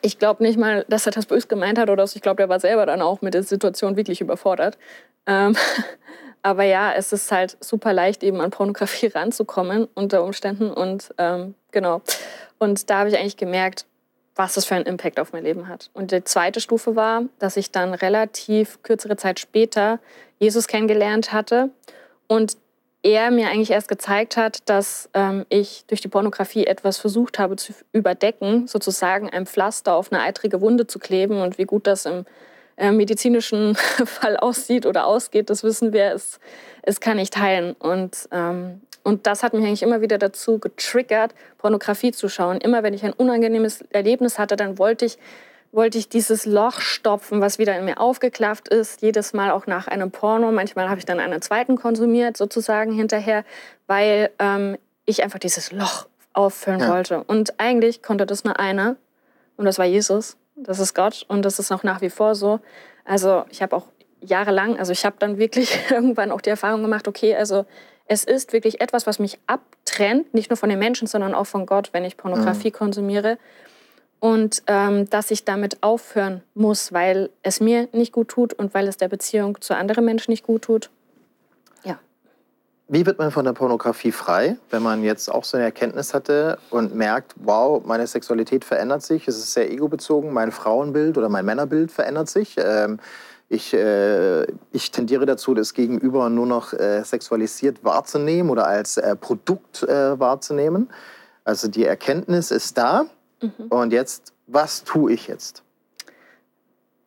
[0.00, 2.16] ich glaube nicht mal, dass er das böse gemeint hat oder so.
[2.16, 4.78] Ich glaube, der war selber dann auch mit der Situation wirklich überfordert.
[5.26, 5.56] Ähm,
[6.42, 10.70] aber ja, es ist halt super leicht, eben an Pornografie ranzukommen unter Umständen.
[10.70, 12.02] Und ähm, genau.
[12.58, 13.86] Und da habe ich eigentlich gemerkt,
[14.34, 15.90] was das für einen Impact auf mein Leben hat.
[15.92, 19.98] Und die zweite Stufe war, dass ich dann relativ kürzere Zeit später
[20.38, 21.70] Jesus kennengelernt hatte
[22.28, 22.56] und
[23.02, 27.56] er mir eigentlich erst gezeigt hat, dass ähm, ich durch die Pornografie etwas versucht habe
[27.56, 31.40] zu überdecken, sozusagen ein Pflaster auf eine eitrige Wunde zu kleben.
[31.40, 32.24] Und wie gut das im
[32.76, 36.38] äh, medizinischen Fall aussieht oder ausgeht, das wissen wir, es,
[36.82, 37.74] es kann nicht heilen.
[37.78, 42.58] Und, ähm, und das hat mich eigentlich immer wieder dazu getriggert, Pornografie zu schauen.
[42.60, 45.18] Immer wenn ich ein unangenehmes Erlebnis hatte, dann wollte ich
[45.72, 49.88] wollte ich dieses Loch stopfen, was wieder in mir aufgeklafft ist, jedes Mal auch nach
[49.88, 50.52] einem Porno.
[50.52, 53.44] Manchmal habe ich dann einen zweiten konsumiert, sozusagen hinterher,
[53.86, 56.88] weil ähm, ich einfach dieses Loch auffüllen ja.
[56.88, 57.24] wollte.
[57.24, 58.96] Und eigentlich konnte das nur einer,
[59.56, 62.60] und das war Jesus, das ist Gott, und das ist auch nach wie vor so.
[63.04, 63.86] Also ich habe auch
[64.20, 67.64] jahrelang, also ich habe dann wirklich irgendwann auch die Erfahrung gemacht, okay, also
[68.06, 71.64] es ist wirklich etwas, was mich abtrennt, nicht nur von den Menschen, sondern auch von
[71.64, 72.74] Gott, wenn ich Pornografie mhm.
[72.74, 73.38] konsumiere
[74.22, 78.86] und ähm, dass ich damit aufhören muss, weil es mir nicht gut tut und weil
[78.86, 80.90] es der Beziehung zu anderen Menschen nicht gut tut.
[81.82, 81.98] Ja.
[82.86, 86.58] Wie wird man von der Pornografie frei, wenn man jetzt auch so eine Erkenntnis hatte
[86.70, 91.44] und merkt, wow, meine Sexualität verändert sich, es ist sehr egobezogen, mein Frauenbild oder mein
[91.44, 92.54] Männerbild verändert sich.
[92.58, 93.00] Ähm,
[93.48, 99.16] ich, äh, ich, tendiere dazu, das Gegenüber nur noch äh, sexualisiert wahrzunehmen oder als äh,
[99.16, 100.90] Produkt äh, wahrzunehmen.
[101.42, 103.06] Also die Erkenntnis ist da.
[103.42, 103.66] Mhm.
[103.68, 105.62] Und jetzt, was tue ich jetzt?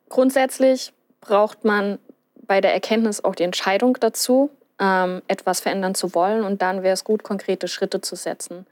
[0.08, 1.98] Grundsätzlich braucht man
[2.46, 6.44] bei der Erkenntnis auch die Entscheidung dazu, ähm, etwas verändern zu wollen.
[6.44, 8.66] Und dann wäre es gut, konkrete Schritte zu setzen.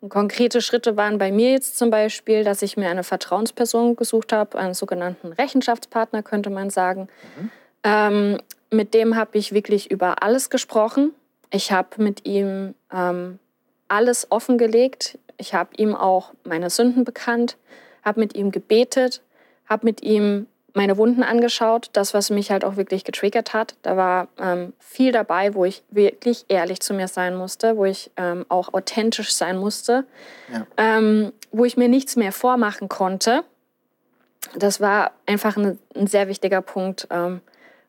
[0.00, 4.32] Und konkrete Schritte waren bei mir jetzt zum Beispiel, dass ich mir eine Vertrauensperson gesucht
[4.32, 7.08] habe, einen sogenannten Rechenschaftspartner, könnte man sagen.
[7.36, 7.50] Mhm.
[7.84, 8.38] Ähm,
[8.70, 11.12] mit dem habe ich wirklich über alles gesprochen.
[11.50, 13.38] Ich habe mit ihm ähm,
[13.88, 15.18] alles offengelegt.
[15.38, 17.56] Ich habe ihm auch meine Sünden bekannt,
[18.04, 19.22] habe mit ihm gebetet,
[19.66, 23.74] habe mit ihm meine Wunden angeschaut, das, was mich halt auch wirklich getriggert hat.
[23.82, 28.10] Da war ähm, viel dabei, wo ich wirklich ehrlich zu mir sein musste, wo ich
[28.16, 30.04] ähm, auch authentisch sein musste,
[30.52, 30.66] ja.
[30.76, 33.42] ähm, wo ich mir nichts mehr vormachen konnte.
[34.54, 37.08] Das war einfach ein, ein sehr wichtiger Punkt.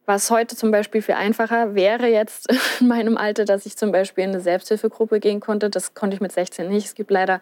[0.09, 2.47] Was heute zum Beispiel viel einfacher wäre jetzt
[2.79, 5.69] in meinem Alter, dass ich zum Beispiel in eine Selbsthilfegruppe gehen konnte.
[5.69, 6.87] Das konnte ich mit 16 nicht.
[6.87, 7.41] Es gibt leider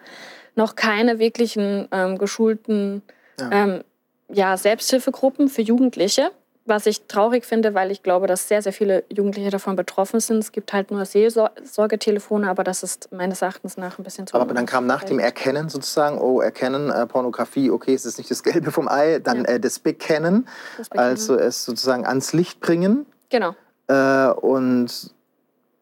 [0.54, 3.00] noch keine wirklichen ähm, geschulten
[3.40, 3.50] ja.
[3.50, 3.84] Ähm,
[4.30, 6.30] ja, Selbsthilfegruppen für Jugendliche
[6.68, 10.38] was ich traurig finde, weil ich glaube, dass sehr, sehr viele Jugendliche davon betroffen sind.
[10.38, 14.36] Es gibt halt nur Seelsorgetelefone, aber das ist meines Erachtens nach ein bisschen zu.
[14.36, 18.30] Aber dann kam nach dem Erkennen sozusagen, oh, Erkennen, äh, Pornografie, okay, es ist nicht
[18.30, 19.52] das Gelbe vom Ei, dann ja.
[19.52, 23.06] äh, das Bekennen, das Bekennen, also es sozusagen ans Licht bringen.
[23.30, 23.54] Genau.
[23.88, 25.14] Äh, und,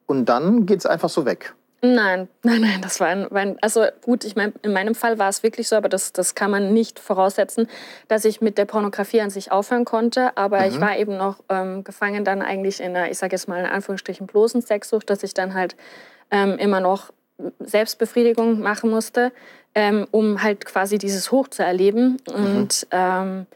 [0.07, 1.55] und dann geht es einfach so weg.
[1.94, 5.18] Nein, nein, nein, das war ein, war ein also gut, ich meine, in meinem Fall
[5.18, 7.68] war es wirklich so, aber das, das kann man nicht voraussetzen,
[8.09, 10.66] dass ich mit der Pornografie an sich aufhören konnte, aber mhm.
[10.66, 13.66] ich war eben noch ähm, gefangen dann eigentlich in einer, ich sage jetzt mal in
[13.66, 15.77] Anführungsstrichen, bloßen Sexsucht, dass ich dann halt
[16.31, 17.12] ähm, immer noch
[17.61, 19.33] Selbstbefriedigung machen musste,
[19.75, 22.16] ähm, um halt quasi dieses Hoch zu erleben.
[22.33, 23.46] Und, ähm,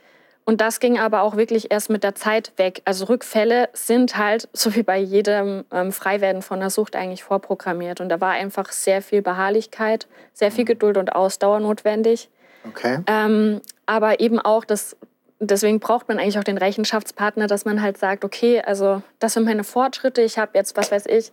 [0.50, 2.82] und das ging aber auch wirklich erst mit der Zeit weg.
[2.84, 8.00] Also Rückfälle sind halt, so wie bei jedem ähm, Freiwerden von der Sucht, eigentlich vorprogrammiert.
[8.00, 12.30] Und da war einfach sehr viel Beharrlichkeit, sehr viel Geduld und Ausdauer notwendig.
[12.66, 12.98] Okay.
[13.06, 14.96] Ähm, aber eben auch das,
[15.38, 19.44] deswegen braucht man eigentlich auch den Rechenschaftspartner, dass man halt sagt, okay, also das sind
[19.44, 21.30] meine Fortschritte, ich habe jetzt, was weiß ich,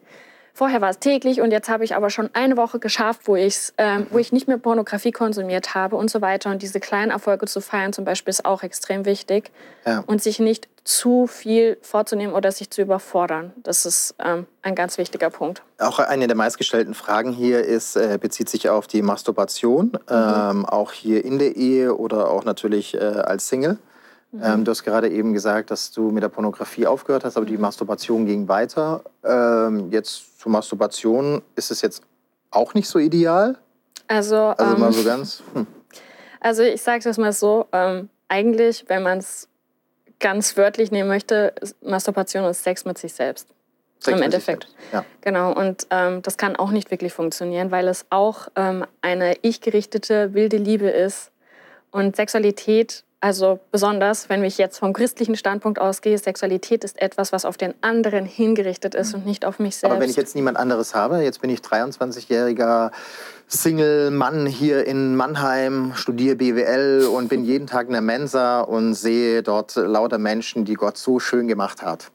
[0.57, 3.73] vorher war es täglich und jetzt habe ich aber schon eine Woche geschafft, wo, ich's,
[3.77, 6.49] ähm, wo ich nicht mehr Pornografie konsumiert habe und so weiter.
[6.49, 9.51] Und diese kleinen Erfolge zu feiern zum Beispiel ist auch extrem wichtig.
[9.85, 10.03] Ja.
[10.07, 13.53] Und sich nicht zu viel vorzunehmen oder sich zu überfordern.
[13.57, 15.61] Das ist ähm, ein ganz wichtiger Punkt.
[15.79, 20.91] Auch eine der meistgestellten Fragen hier ist, äh, bezieht sich auf die Masturbation, ähm, auch
[20.91, 23.77] hier in der Ehe oder auch natürlich äh, als Single.
[24.33, 27.57] Ähm, du hast gerade eben gesagt, dass du mit der Pornografie aufgehört hast, aber die
[27.57, 29.01] Masturbation ging weiter.
[29.23, 32.01] Ähm, jetzt zur Masturbation ist es jetzt
[32.51, 33.57] auch nicht so ideal.
[34.07, 35.43] Also, Also ähm, mal so ganz.
[35.53, 35.67] Hm.
[36.39, 39.49] Also ich sage es jetzt mal so, ähm, eigentlich, wenn man es
[40.19, 43.47] ganz wörtlich nehmen möchte, ist Masturbation ist Sex mit sich selbst.
[43.99, 44.67] Sich Endeffekt.
[44.67, 44.93] selbst.
[44.93, 45.05] Ja.
[45.21, 50.35] Genau, und ähm, das kann auch nicht wirklich funktionieren, weil es auch ähm, eine ich-gerichtete,
[50.35, 51.31] wilde Liebe ist.
[51.89, 57.45] Und Sexualität, also besonders, wenn ich jetzt vom christlichen Standpunkt ausgehe, Sexualität ist etwas, was
[57.45, 59.91] auf den anderen hingerichtet ist und nicht auf mich selbst.
[59.91, 62.91] Aber wenn ich jetzt niemand anderes habe, jetzt bin ich 23-jähriger
[63.47, 69.41] Single-Mann hier in Mannheim, studiere BWL und bin jeden Tag in der Mensa und sehe
[69.41, 72.11] dort lauter Menschen, die Gott so schön gemacht hat.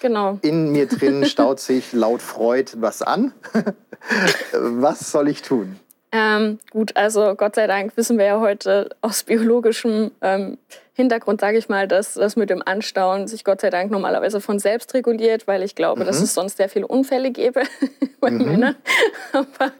[0.00, 0.38] genau.
[0.40, 3.32] In mir drin staut sich laut Freud was an.
[4.52, 5.78] was soll ich tun?
[6.16, 10.56] Ähm, gut, also Gott sei Dank wissen wir ja heute aus biologischem ähm,
[10.94, 14.58] Hintergrund, sage ich mal, dass das mit dem Anstauen sich Gott sei Dank normalerweise von
[14.58, 17.64] selbst reguliert, weil ich glaube, dass es sonst sehr viele Unfälle gäbe
[18.20, 18.76] bei Männern.
[19.34, 19.72] Aber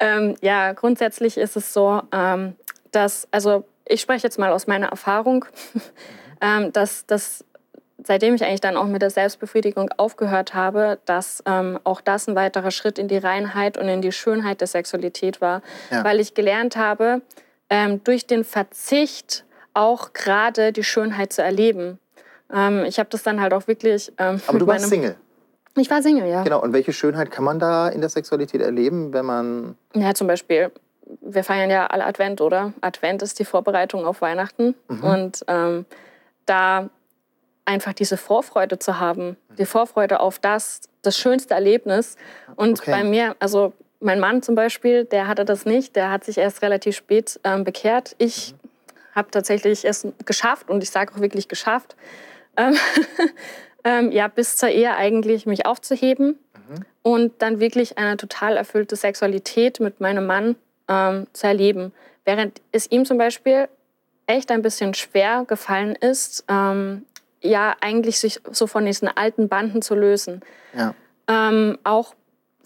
[0.00, 2.56] ähm, ja, grundsätzlich ist es so, ähm,
[2.90, 5.44] dass, also ich spreche jetzt mal aus meiner Erfahrung,
[6.40, 7.44] ähm, dass, dass
[8.06, 12.36] seitdem ich eigentlich dann auch mit der Selbstbefriedigung aufgehört habe, dass ähm, auch das ein
[12.36, 16.04] weiterer Schritt in die Reinheit und in die Schönheit der Sexualität war, Ja.
[16.04, 17.20] weil ich gelernt habe,
[17.68, 21.98] ähm, durch den Verzicht auch gerade die Schönheit zu erleben.
[22.52, 24.12] Ähm, ich habe das dann halt auch wirklich.
[24.18, 25.16] Ähm, Aber du warst Single.
[25.76, 26.42] Ich war Single, ja.
[26.44, 26.62] Genau.
[26.62, 29.76] Und welche Schönheit kann man da in der Sexualität erleben, wenn man.
[29.94, 30.70] Ja, zum Beispiel,
[31.20, 32.72] wir feiern ja alle Advent, oder?
[32.80, 34.74] Advent ist die Vorbereitung auf Weihnachten.
[34.88, 35.04] Mhm.
[35.04, 35.84] Und ähm,
[36.46, 36.88] da
[37.66, 42.16] einfach diese Vorfreude zu haben, die Vorfreude auf das, das schönste Erlebnis.
[42.56, 42.90] Und Okay.
[42.90, 46.62] bei mir, also mein Mann zum Beispiel, der hatte das nicht, der hat sich erst
[46.62, 48.14] relativ spät ähm, bekehrt.
[48.18, 48.68] Ich Mhm.
[49.14, 51.96] habe tatsächlich es geschafft und ich sage auch wirklich geschafft,
[52.56, 52.74] ähm,
[53.84, 56.38] ähm, ja, bis zur Ehe eigentlich mich aufzuheben
[57.02, 60.56] und dann wirklich eine total erfüllte Sexualität mit meinem Mann
[60.88, 61.92] ähm, zu erleben.
[62.24, 63.68] Während es ihm zum Beispiel
[64.26, 67.06] echt ein bisschen schwer gefallen ist, ähm,
[67.42, 70.40] ja, eigentlich sich so von diesen alten Banden zu lösen.
[70.74, 70.94] Ja.
[71.28, 72.14] Ähm, auch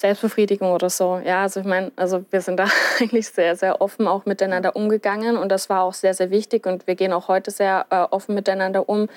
[0.01, 1.21] Selbstbefriedigung oder so.
[1.25, 2.67] Ja, also ich meine, also wir sind da
[3.01, 6.87] eigentlich sehr, sehr offen auch miteinander umgegangen und das war auch sehr, sehr wichtig und
[6.87, 9.09] wir gehen auch heute sehr äh, offen miteinander um,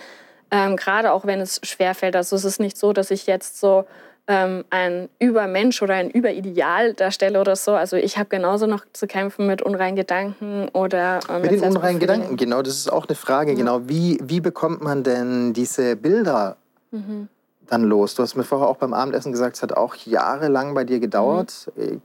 [0.52, 2.16] ähm, gerade auch wenn es schwerfällt.
[2.16, 3.86] Also es ist nicht so, dass ich jetzt so
[4.28, 7.74] ähm, ein Übermensch oder ein Überideal darstelle oder so.
[7.74, 12.00] Also ich habe genauso noch zu kämpfen mit unreinen Gedanken oder äh, Mit den unreinen.
[12.00, 13.56] Gedanken, genau, das ist auch eine Frage.
[13.56, 16.58] Genau, wie, wie bekommt man denn diese Bilder
[16.92, 17.28] Mhm.
[17.68, 18.14] dann los?
[18.16, 21.72] Du hast mir vorher auch beim Abendessen gesagt, es hat auch jahrelang bei dir gedauert.
[21.76, 22.02] Mhm.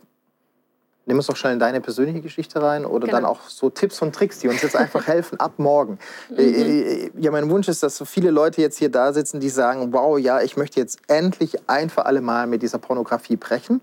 [1.09, 3.31] Äh, Nimm uns doch schnell in deine persönliche Geschichte rein oder dann Genau.
[3.33, 5.99] auch so Tipps und Tricks, die uns jetzt einfach helfen ab morgen.
[6.29, 6.39] Mhm.
[6.39, 9.49] Äh, äh, Ja, mein Wunsch ist, dass so viele Leute jetzt hier da sitzen, die
[9.49, 13.81] sagen, wow, ja, ich möchte jetzt endlich ein für alle Mal mit dieser Pornografie brechen.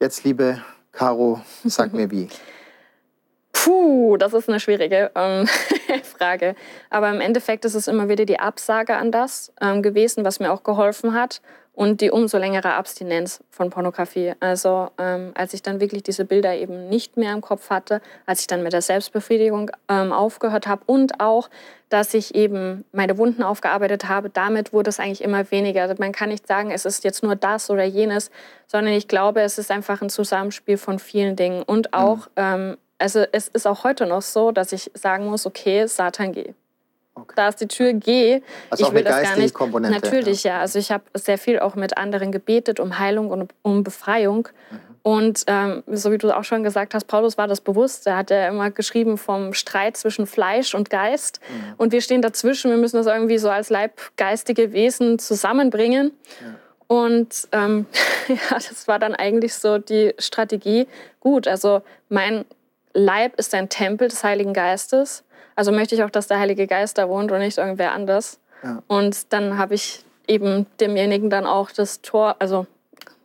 [0.00, 2.28] Jetzt, liebe Caro, sag mir wie.
[3.52, 5.46] Puh, das ist eine schwierige ähm,
[6.02, 6.56] Frage.
[6.90, 10.50] Aber im Endeffekt ist es immer wieder die Absage an das ähm, gewesen, was mir
[10.52, 11.42] auch geholfen hat.
[11.74, 14.34] Und die umso längere Abstinenz von Pornografie.
[14.40, 18.40] Also ähm, als ich dann wirklich diese Bilder eben nicht mehr im Kopf hatte, als
[18.40, 21.48] ich dann mit der Selbstbefriedigung ähm, aufgehört habe und auch,
[21.88, 25.82] dass ich eben meine Wunden aufgearbeitet habe, damit wurde es eigentlich immer weniger.
[25.82, 28.30] Also man kann nicht sagen, es ist jetzt nur das oder jenes,
[28.66, 31.62] sondern ich glaube, es ist einfach ein Zusammenspiel von vielen Dingen.
[31.62, 35.86] Und auch, ähm, also es ist auch heute noch so, dass ich sagen muss, okay,
[35.86, 36.54] Satan, geh.
[37.14, 37.34] Okay.
[37.36, 38.40] Da ist die Tür, geh.
[38.70, 39.54] Also auch ich will eine das gar nicht.
[39.54, 40.60] Komponente, Natürlich, ja.
[40.60, 44.48] Also ich habe sehr viel auch mit anderen gebetet um Heilung und um Befreiung.
[44.70, 44.92] Mhm.
[45.02, 48.06] Und ähm, so wie du auch schon gesagt hast, Paulus war das bewusst.
[48.06, 51.40] Er hat ja immer geschrieben vom Streit zwischen Fleisch und Geist.
[51.48, 51.74] Mhm.
[51.76, 52.70] Und wir stehen dazwischen.
[52.70, 56.12] Wir müssen das irgendwie so als leibgeistige Wesen zusammenbringen.
[56.86, 57.86] Und ähm,
[58.28, 60.86] ja, das war dann eigentlich so die Strategie.
[61.18, 62.44] Gut, also mein
[62.94, 65.24] Leib ist ein Tempel des Heiligen Geistes.
[65.56, 68.38] Also möchte ich auch, dass der Heilige Geist da wohnt und nicht irgendwer anders.
[68.62, 68.82] Ja.
[68.86, 72.66] Und dann habe ich eben demjenigen dann auch das Tor, also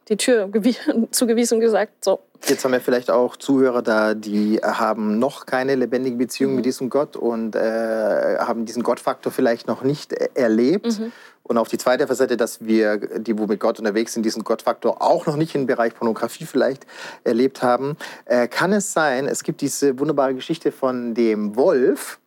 [0.09, 0.49] die Tür
[1.11, 2.19] zugewiesen und gesagt, so.
[2.45, 6.55] Jetzt haben wir vielleicht auch Zuhörer da, die haben noch keine lebendige Beziehung mhm.
[6.57, 10.99] mit diesem Gott und äh, haben diesen Gottfaktor vielleicht noch nicht erlebt.
[10.99, 11.11] Mhm.
[11.47, 15.01] Und auf die zweite Facette, dass wir, die wo mit Gott unterwegs sind, diesen Gottfaktor
[15.01, 16.85] auch noch nicht im Bereich Pornografie vielleicht
[17.23, 17.95] erlebt haben.
[18.25, 22.19] Äh, kann es sein, es gibt diese wunderbare Geschichte von dem Wolf,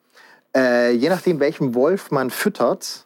[0.57, 3.05] äh, je nachdem, welchen Wolf man füttert,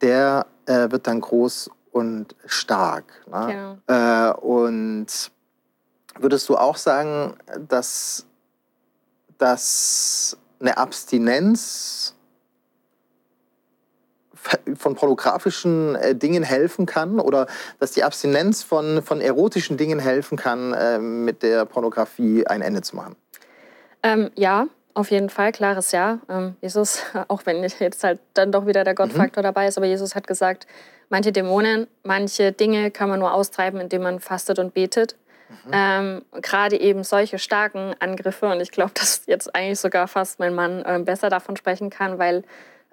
[0.00, 3.04] der äh, wird dann groß und stark.
[3.30, 3.78] Ne?
[3.86, 4.28] Genau.
[4.28, 5.06] Äh, und
[6.18, 7.34] würdest du auch sagen,
[7.68, 8.26] dass,
[9.36, 12.14] dass eine Abstinenz
[14.76, 17.46] von pornografischen äh, Dingen helfen kann oder
[17.78, 22.82] dass die Abstinenz von, von erotischen Dingen helfen kann, äh, mit der Pornografie ein Ende
[22.82, 23.16] zu machen?
[24.02, 26.18] Ähm, ja, auf jeden Fall, klares Ja.
[26.28, 29.46] Ähm, Jesus, auch wenn jetzt halt dann doch wieder der Gottfaktor mhm.
[29.46, 30.66] dabei ist, aber Jesus hat gesagt,
[31.08, 35.16] manche Dämonen, manche Dinge kann man nur austreiben, indem man fastet und betet.
[35.48, 35.70] Mhm.
[35.72, 40.54] Ähm, Gerade eben solche starken Angriffe, und ich glaube, dass jetzt eigentlich sogar fast mein
[40.54, 42.42] Mann äh, besser davon sprechen kann, weil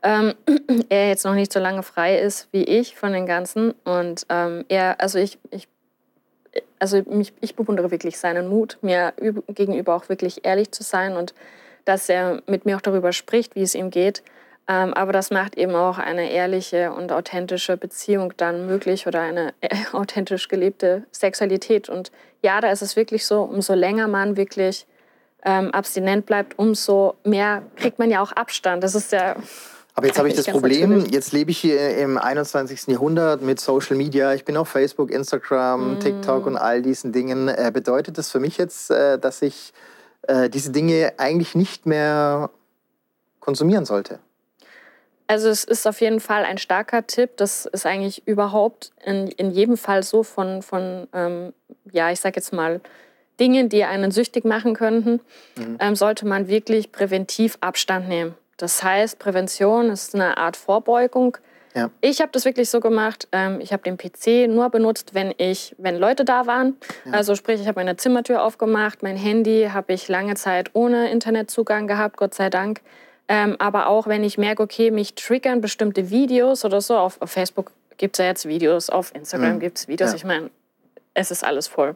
[0.03, 0.33] ähm,
[0.89, 3.73] er jetzt noch nicht so lange frei ist wie ich von den Ganzen.
[3.83, 5.67] Und ähm, er, also ich, ich
[6.79, 9.13] also mich, ich bewundere wirklich seinen Mut, mir
[9.49, 11.33] gegenüber auch wirklich ehrlich zu sein und
[11.85, 14.23] dass er mit mir auch darüber spricht, wie es ihm geht.
[14.69, 19.53] Ähm, aber das macht eben auch eine ehrliche und authentische Beziehung dann möglich oder eine
[19.93, 21.87] authentisch gelebte Sexualität.
[21.87, 24.85] Und ja, da ist es wirklich so, umso länger man wirklich
[25.45, 28.83] ähm, abstinent bleibt, umso mehr kriegt man ja auch Abstand.
[28.83, 29.37] Das ist ja
[29.97, 31.11] aber jetzt habe ich das Problem, natürlich.
[31.11, 32.85] jetzt lebe ich hier im 21.
[32.85, 34.31] Jahrhundert mit Social Media.
[34.35, 35.99] Ich bin auf Facebook, Instagram, mm.
[36.01, 37.47] TikTok und all diesen Dingen.
[37.47, 39.73] Äh, bedeutet das für mich jetzt, äh, dass ich
[40.27, 42.51] äh, diese Dinge eigentlich nicht mehr
[43.39, 44.19] konsumieren sollte?
[45.25, 47.31] Also es ist auf jeden Fall ein starker Tipp.
[47.37, 51.53] Das ist eigentlich überhaupt in, in jedem Fall so von, von ähm,
[51.91, 52.81] ja, ich sage jetzt mal,
[53.39, 55.21] Dingen, die einen süchtig machen könnten,
[55.55, 55.77] mhm.
[55.79, 58.35] ähm, sollte man wirklich präventiv Abstand nehmen.
[58.57, 61.37] Das heißt, Prävention ist eine Art Vorbeugung.
[61.75, 61.91] Ja.
[62.01, 63.27] Ich habe das wirklich so gemacht.
[63.31, 66.75] Ähm, ich habe den PC nur benutzt, wenn ich, wenn Leute da waren.
[67.05, 67.13] Ja.
[67.13, 71.85] Also sprich, ich habe meine Zimmertür aufgemacht, mein Handy habe ich lange Zeit ohne Internetzugang
[71.85, 72.81] gehabt, Gott sei Dank.
[73.27, 76.97] Ähm, aber auch wenn ich merke, okay, mich triggern bestimmte Videos oder so.
[76.97, 79.59] Auf, auf Facebook gibt es ja jetzt Videos, auf Instagram mhm.
[79.59, 80.11] gibt es Videos.
[80.11, 80.15] Ja.
[80.15, 80.49] Ich meine,
[81.13, 81.95] es ist alles voll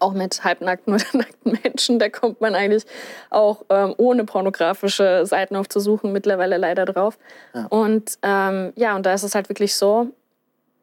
[0.00, 2.84] auch mit halbnackten oder nackten Menschen, da kommt man eigentlich
[3.30, 7.18] auch ähm, ohne pornografische Seiten aufzusuchen mittlerweile leider drauf.
[7.54, 7.66] Ja.
[7.66, 10.08] Und ähm, ja, und da ist es halt wirklich so,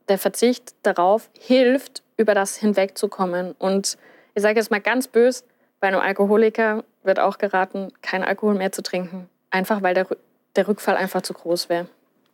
[0.10, 3.56] der Verzicht darauf hilft, über das hinwegzukommen.
[3.58, 3.97] Und
[4.36, 5.43] ich sage jetzt mal ganz bös,
[5.80, 9.30] bei einem Alkoholiker wird auch geraten, kein Alkohol mehr zu trinken.
[9.50, 10.08] Einfach weil der,
[10.56, 11.88] der Rückfall einfach zu groß wäre.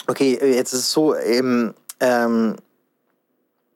[0.08, 2.56] Okay, jetzt ist es so, eben, ähm,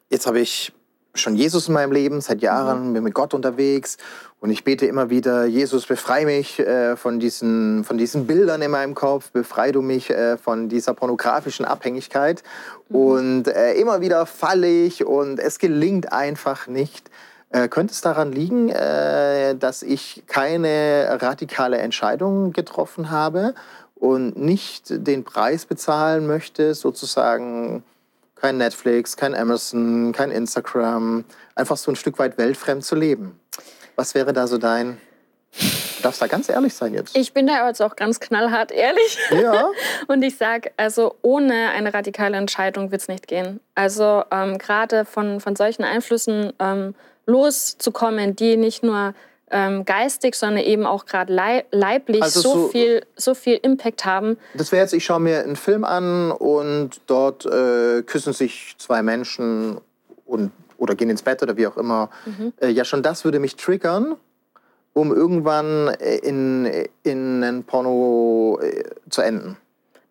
[0.10, 0.74] jetzt habe ich
[1.14, 2.94] schon Jesus in meinem Leben, seit Jahren, mhm.
[2.94, 3.98] bin mit Gott unterwegs
[4.42, 8.72] und ich bete immer wieder, Jesus, befreie mich äh, von, diesen, von diesen Bildern in
[8.72, 12.42] meinem Kopf, befreie du mich äh, von dieser pornografischen Abhängigkeit.
[12.90, 12.96] Mhm.
[12.96, 17.12] Und äh, immer wieder falle ich und es gelingt einfach nicht.
[17.52, 23.54] Äh, könnte es daran liegen, äh, dass ich keine radikale Entscheidung getroffen habe
[23.94, 27.84] und nicht den Preis bezahlen möchte, sozusagen
[28.42, 31.24] kein Netflix, kein Amazon, kein Instagram,
[31.56, 33.40] einfach so ein Stück weit weltfremd zu leben.
[33.96, 35.00] Was wäre da so dein...
[35.60, 37.16] Du darfst da ganz ehrlich sein jetzt.
[37.16, 39.20] Ich bin da jetzt auch ganz knallhart ehrlich.
[39.32, 39.70] Ja.
[40.08, 43.60] Und ich sage, also ohne eine radikale Entscheidung wird es nicht gehen.
[43.76, 46.96] Also ähm, gerade von, von solchen Einflüssen ähm,
[47.28, 49.14] loszukommen, die nicht nur
[49.52, 51.34] ähm, geistig, sondern eben auch gerade
[51.72, 54.38] leiblich also so, so, viel, so viel Impact haben.
[54.54, 59.04] Das wäre jetzt, ich schaue mir einen Film an und dort äh, küssen sich zwei
[59.04, 59.80] Menschen
[60.26, 62.10] und, oder gehen ins Bett oder wie auch immer.
[62.26, 62.54] Mhm.
[62.62, 64.16] Äh, ja, schon das würde mich triggern,
[64.94, 65.90] um irgendwann
[66.24, 69.58] in, in ein Porno äh, zu enden.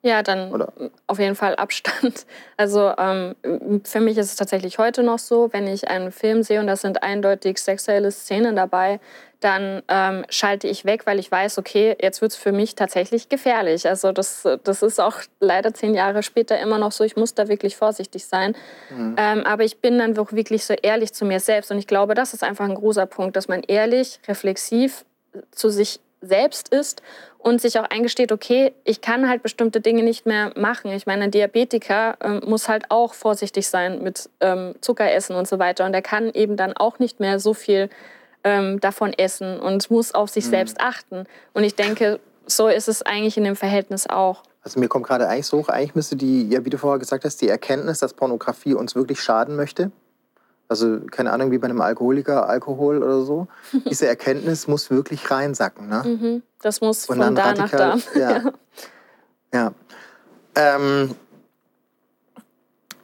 [0.02, 0.72] Ja, dann Oder?
[1.06, 2.26] auf jeden Fall Abstand.
[2.56, 3.36] Also ähm,
[3.84, 6.76] für mich ist es tatsächlich heute noch so, wenn ich einen Film sehe und da
[6.76, 9.00] sind eindeutig sexuelle Szenen dabei,
[9.40, 13.30] dann ähm, schalte ich weg, weil ich weiß, okay, jetzt wird es für mich tatsächlich
[13.30, 13.88] gefährlich.
[13.88, 17.02] Also das, das ist auch leider zehn Jahre später immer noch so.
[17.02, 18.54] Ich muss da wirklich vorsichtig sein.
[18.90, 19.16] Mhm.
[19.18, 21.70] Ähm, aber ich bin dann wirklich so ehrlich zu mir selbst.
[21.70, 25.06] Und ich glaube, das ist einfach ein großer Punkt, dass man ehrlich, reflexiv
[25.50, 27.02] zu sich selbst ist
[27.38, 30.92] und sich auch eingesteht, okay, ich kann halt bestimmte Dinge nicht mehr machen.
[30.92, 35.58] Ich meine, ein Diabetiker ähm, muss halt auch vorsichtig sein mit ähm, Zuckeressen und so
[35.58, 35.86] weiter.
[35.86, 37.88] Und er kann eben dann auch nicht mehr so viel
[38.44, 40.50] ähm, davon essen und muss auf sich mhm.
[40.50, 41.24] selbst achten.
[41.54, 44.42] Und ich denke, so ist es eigentlich in dem Verhältnis auch.
[44.62, 47.24] Also mir kommt gerade eigentlich so hoch, eigentlich müsste die, ja, wie du vorher gesagt
[47.24, 49.90] hast, die Erkenntnis, dass Pornografie uns wirklich schaden möchte,
[50.70, 53.48] also keine Ahnung, wie bei einem Alkoholiker, Alkohol oder so.
[53.90, 55.88] Diese Erkenntnis muss wirklich reinsacken.
[55.88, 56.02] Ne?
[56.04, 56.42] Mhm.
[56.62, 58.18] Das muss Und von da radikal, nach da.
[58.20, 58.52] Ja.
[59.52, 59.72] ja.
[60.54, 61.14] Ähm,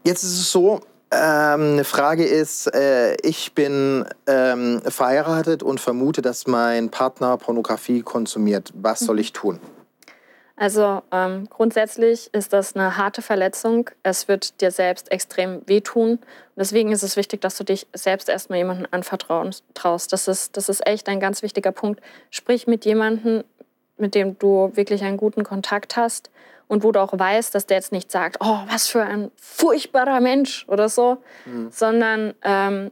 [0.05, 6.23] jetzt ist es so, ähm, eine Frage ist, äh, ich bin ähm, verheiratet und vermute,
[6.23, 8.73] dass mein Partner Pornografie konsumiert.
[8.77, 9.21] Was soll mhm.
[9.23, 9.61] ich tun?
[10.57, 13.91] Also ähm, grundsätzlich ist das eine harte Verletzung.
[14.03, 16.13] Es wird dir selbst extrem wehtun.
[16.13, 16.21] Und
[16.57, 20.15] deswegen ist es wichtig, dass du dich selbst erstmal jemandem anvertrauen traust.
[20.15, 22.01] Das ist, das ist echt ein ganz wichtiger Punkt.
[22.31, 23.45] Sprich mit jemandem,
[23.99, 26.31] mit dem du wirklich einen guten Kontakt hast
[26.69, 30.21] und wo du auch weißt, dass der jetzt nicht sagt, oh, was für ein furchtbarer
[30.21, 31.69] Mensch oder so, mhm.
[31.71, 32.91] sondern ähm,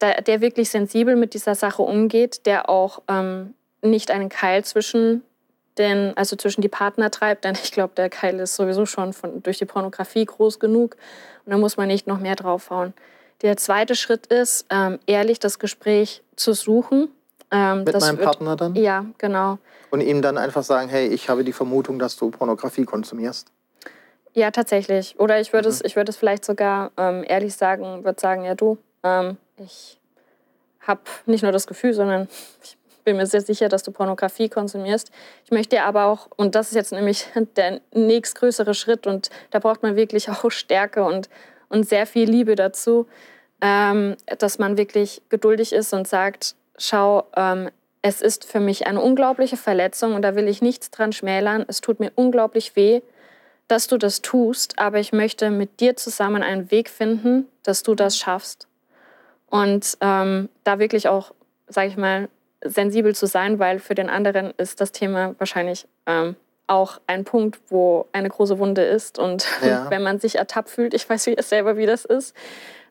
[0.00, 5.22] der, der, wirklich sensibel mit dieser Sache umgeht, der auch ähm, nicht einen Keil zwischen
[5.78, 9.42] den, also zwischen die Partner treibt, denn ich glaube, der Keil ist sowieso schon von,
[9.42, 10.96] durch die Pornografie groß genug
[11.44, 12.94] und da muss man nicht noch mehr draufhauen.
[13.42, 17.08] Der zweite Schritt ist, ähm, ehrlich das Gespräch zu suchen.
[17.50, 18.74] Ähm, Mit meinem wird, Partner dann?
[18.74, 19.58] Ja, genau.
[19.90, 23.48] Und ihm dann einfach sagen, hey, ich habe die Vermutung, dass du Pornografie konsumierst.
[24.32, 25.18] Ja, tatsächlich.
[25.18, 25.74] Oder ich würde mhm.
[25.82, 30.00] es, würd es vielleicht sogar ähm, ehrlich sagen, würde sagen, ja du, ähm, ich
[30.80, 32.28] habe nicht nur das Gefühl, sondern
[32.62, 35.10] ich bin mir sehr sicher, dass du Pornografie konsumierst.
[35.44, 37.26] Ich möchte aber auch, und das ist jetzt nämlich
[37.56, 41.28] der nächstgrößere Schritt, und da braucht man wirklich auch Stärke und,
[41.68, 43.06] und sehr viel Liebe dazu,
[43.60, 47.70] ähm, dass man wirklich geduldig ist und sagt, schau, ähm,
[48.02, 51.64] es ist für mich eine unglaubliche Verletzung und da will ich nichts dran schmälern.
[51.68, 53.00] Es tut mir unglaublich weh,
[53.66, 57.94] dass du das tust, aber ich möchte mit dir zusammen einen Weg finden, dass du
[57.94, 58.68] das schaffst.
[59.48, 61.32] Und ähm, da wirklich auch,
[61.66, 62.28] sage ich mal,
[62.64, 66.36] sensibel zu sein, weil für den anderen ist das Thema wahrscheinlich ähm,
[66.66, 69.18] auch ein Punkt, wo eine große Wunde ist.
[69.18, 69.86] Und ja.
[69.90, 72.34] wenn man sich ertappt fühlt, ich weiß wie selber, wie das ist,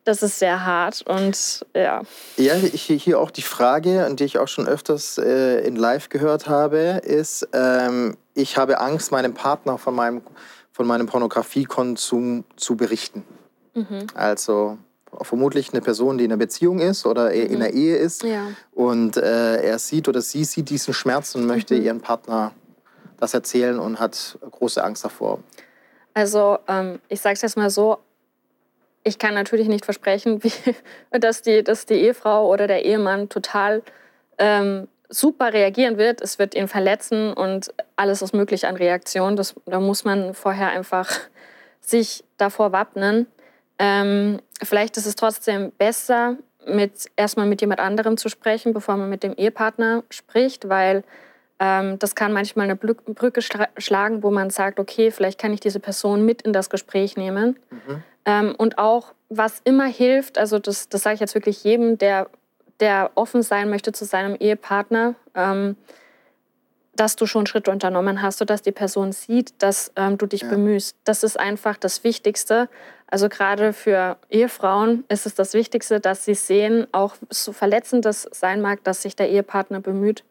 [0.05, 2.01] das ist sehr hart und ja.
[2.35, 7.01] Ja, hier auch die Frage, die ich auch schon öfters äh, in Live gehört habe,
[7.03, 10.21] ist, ähm, ich habe Angst, meinem Partner von meinem,
[10.73, 13.23] von meinem Pornografiekonsum zu berichten.
[13.73, 14.07] Mhm.
[14.13, 14.77] Also
[15.21, 17.35] vermutlich eine Person, die in einer Beziehung ist oder mhm.
[17.35, 18.23] in einer Ehe ist.
[18.23, 18.47] Ja.
[18.71, 21.83] Und äh, er sieht oder sie sieht diesen Schmerz und möchte mhm.
[21.83, 22.51] ihren Partner
[23.19, 25.39] das erzählen und hat große Angst davor.
[26.13, 27.99] Also ähm, ich sage es jetzt mal so,
[29.03, 30.51] ich kann natürlich nicht versprechen, wie,
[31.11, 33.81] dass, die, dass die Ehefrau oder der Ehemann total
[34.37, 36.21] ähm, super reagieren wird.
[36.21, 39.35] Es wird ihn verletzen und alles ist möglich an Reaktion.
[39.35, 41.09] Das, da muss man vorher einfach
[41.81, 43.27] sich davor wappnen.
[43.79, 49.09] Ähm, vielleicht ist es trotzdem besser, mit, erstmal mit jemand anderem zu sprechen, bevor man
[49.09, 51.03] mit dem Ehepartner spricht, weil
[51.59, 55.79] ähm, das kann manchmal eine Brücke schlagen, wo man sagt, okay, vielleicht kann ich diese
[55.79, 57.59] Person mit in das Gespräch nehmen.
[57.69, 58.03] Mhm.
[58.25, 62.29] Ähm, und auch, was immer hilft, also das, das sage ich jetzt wirklich jedem, der,
[62.79, 65.75] der offen sein möchte zu seinem Ehepartner, ähm,
[66.95, 70.49] dass du schon Schritte unternommen hast, sodass die Person sieht, dass ähm, du dich ja.
[70.49, 70.95] bemühst.
[71.03, 72.69] Das ist einfach das Wichtigste.
[73.13, 78.27] Also gerade für Ehefrauen ist es das Wichtigste, dass sie sehen, auch so verletzend das
[78.31, 80.23] sein mag, dass sich der Ehepartner bemüht.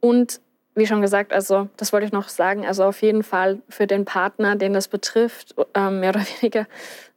[0.00, 0.40] Und
[0.74, 4.06] wie schon gesagt, also das wollte ich noch sagen, also auf jeden Fall für den
[4.06, 6.66] Partner, den das betrifft, ähm, mehr oder weniger,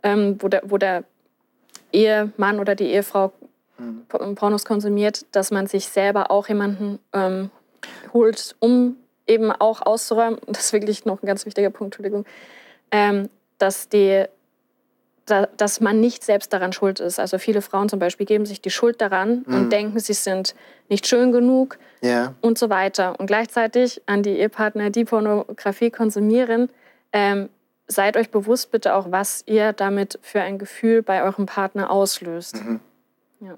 [0.03, 1.05] ähm, wo, der, wo der
[1.93, 3.31] Ehemann oder die Ehefrau
[3.77, 4.35] mhm.
[4.35, 7.49] Pornos konsumiert, dass man sich selber auch jemanden ähm,
[8.11, 12.25] holt, um eben auch auszuräumen, das ist wirklich noch ein ganz wichtiger Punkt, Entschuldigung,
[12.91, 14.25] ähm, dass, die,
[15.27, 17.19] da, dass man nicht selbst daran schuld ist.
[17.19, 19.55] Also viele Frauen zum Beispiel geben sich die Schuld daran mhm.
[19.55, 20.55] und denken, sie sind
[20.89, 22.33] nicht schön genug yeah.
[22.41, 23.19] und so weiter.
[23.19, 26.69] Und gleichzeitig an die Ehepartner, die Pornografie konsumieren,
[27.11, 27.49] ähm,
[27.87, 32.63] seid euch bewusst bitte auch, was ihr damit für ein Gefühl bei eurem Partner auslöst.
[32.63, 32.79] Mhm.
[33.41, 33.55] Ja.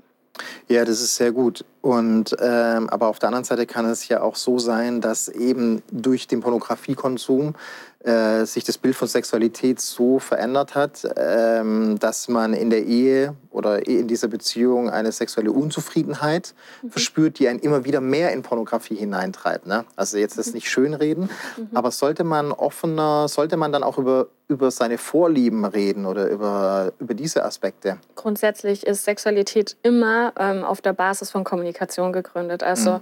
[0.67, 1.65] Ja, das ist sehr gut.
[1.81, 5.81] Und ähm, aber auf der anderen Seite kann es ja auch so sein, dass eben
[5.91, 7.55] durch den Pornografiekonsum
[8.01, 13.35] äh, sich das Bild von Sexualität so verändert hat, ähm, dass man in der Ehe
[13.49, 16.91] oder in dieser Beziehung eine sexuelle Unzufriedenheit mhm.
[16.91, 19.67] verspürt, die einen immer wieder mehr in Pornografie hineintreibt.
[19.67, 19.83] Ne?
[19.97, 20.53] Also jetzt das mhm.
[20.53, 21.69] nicht schönreden, mhm.
[21.73, 26.93] aber sollte man offener, sollte man dann auch über, über seine Vorlieben reden oder über,
[26.99, 27.97] über diese Aspekte?
[28.15, 32.63] Grundsätzlich ist Sexualität immer ähm, auf der Basis von Kommunikation gegründet.
[32.63, 33.01] Also mhm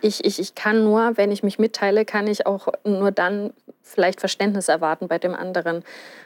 [0.00, 4.20] ich, ich, ich kann nur, wenn ich mich mitteile, kann ich auch nur dann vielleicht
[4.20, 5.84] Verständnis erwarten bei dem anderen.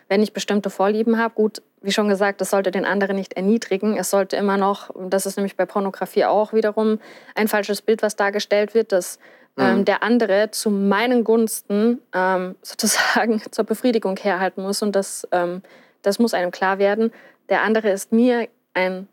[0.09, 3.97] Wenn ich bestimmte Vorlieben habe, gut, wie schon gesagt, das sollte den anderen nicht erniedrigen.
[3.97, 6.99] Es sollte immer noch, das ist nämlich bei Pornografie auch wiederum
[7.35, 9.19] ein falsches Bild, was dargestellt wird, dass
[9.59, 9.85] ähm, mhm.
[9.85, 14.83] der andere zu meinen Gunsten ähm, sozusagen zur Befriedigung herhalten muss.
[14.83, 15.63] Und das, ähm,
[16.03, 17.13] das muss einem klar werden.
[17.49, 19.09] Der andere ist mir ein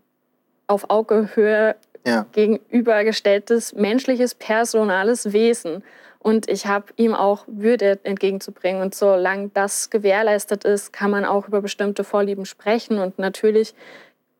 [0.67, 1.75] auf Augehöhe
[2.07, 2.25] ja.
[2.31, 5.83] gegenübergestelltes menschliches, personales Wesen.
[6.19, 8.81] Und ich habe ihm auch Würde entgegenzubringen.
[8.81, 12.97] Und solange das gewährleistet ist, kann man auch über bestimmte Vorlieben sprechen.
[12.97, 13.75] Und natürlich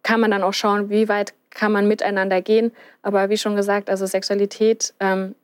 [0.04, 2.72] kann man dann auch schauen, wie weit kann man miteinander gehen.
[3.02, 5.36] Aber wie schon gesagt, also Sexualität ähm,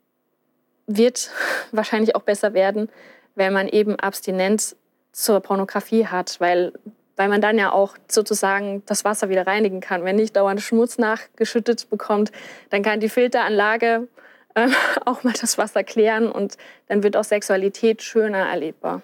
[0.87, 1.31] wird
[1.71, 2.89] wahrscheinlich auch besser werden,
[3.35, 4.75] wenn man eben Abstinenz
[5.11, 6.73] zur Pornografie hat, weil,
[7.15, 10.03] weil man dann ja auch sozusagen das Wasser wieder reinigen kann.
[10.03, 12.31] Wenn nicht dauernd Schmutz nachgeschüttet bekommt,
[12.69, 14.07] dann kann die Filteranlage
[14.55, 14.69] äh,
[15.05, 16.57] auch mal das Wasser klären und
[16.87, 19.01] dann wird auch Sexualität schöner erlebbar,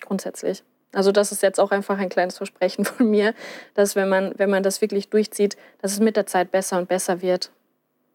[0.00, 0.62] grundsätzlich.
[0.92, 3.34] Also das ist jetzt auch einfach ein kleines Versprechen von mir,
[3.74, 6.88] dass wenn man, wenn man das wirklich durchzieht, dass es mit der Zeit besser und
[6.88, 7.50] besser wird.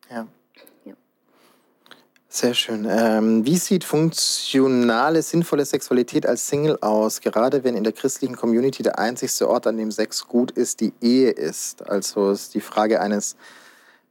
[0.10, 0.28] Ja.
[2.32, 2.88] Sehr schön.
[2.88, 8.84] Ähm, wie sieht funktionale, sinnvolle Sexualität als Single aus, gerade wenn in der christlichen Community
[8.84, 11.90] der einzigste Ort, an dem Sex gut ist, die Ehe ist?
[11.90, 13.36] Also ist die Frage eines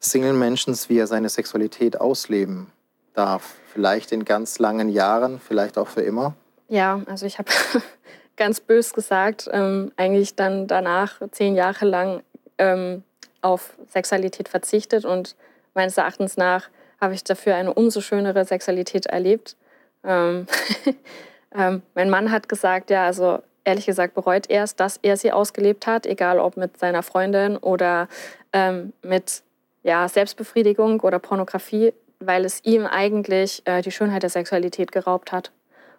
[0.01, 2.67] Single-Menschen, wie er seine Sexualität ausleben
[3.15, 3.55] darf.
[3.73, 6.35] Vielleicht in ganz langen Jahren, vielleicht auch für immer.
[6.69, 7.53] Ja, also ich habe
[8.37, 12.23] ganz bös gesagt, ähm, eigentlich dann danach zehn Jahre lang
[12.59, 13.05] ähm,
[13.43, 15.37] auf Sexualität verzichtet und
[15.75, 16.69] meines Erachtens nach
[17.01, 19.57] habe ich dafür eine umso schönere Sexualität erlebt.
[20.05, 20.47] Ähm,
[21.55, 25.33] ähm, mein Mann hat gesagt, ja, also ehrlich gesagt bereut er es, dass er sie
[25.33, 28.09] ausgelebt hat, egal ob mit seiner Freundin oder
[28.53, 29.43] ähm, mit
[29.83, 35.53] ja, Selbstbefriedigung oder Pornografie, weil es ihm eigentlich äh, die Schönheit der Sexualität geraubt hat.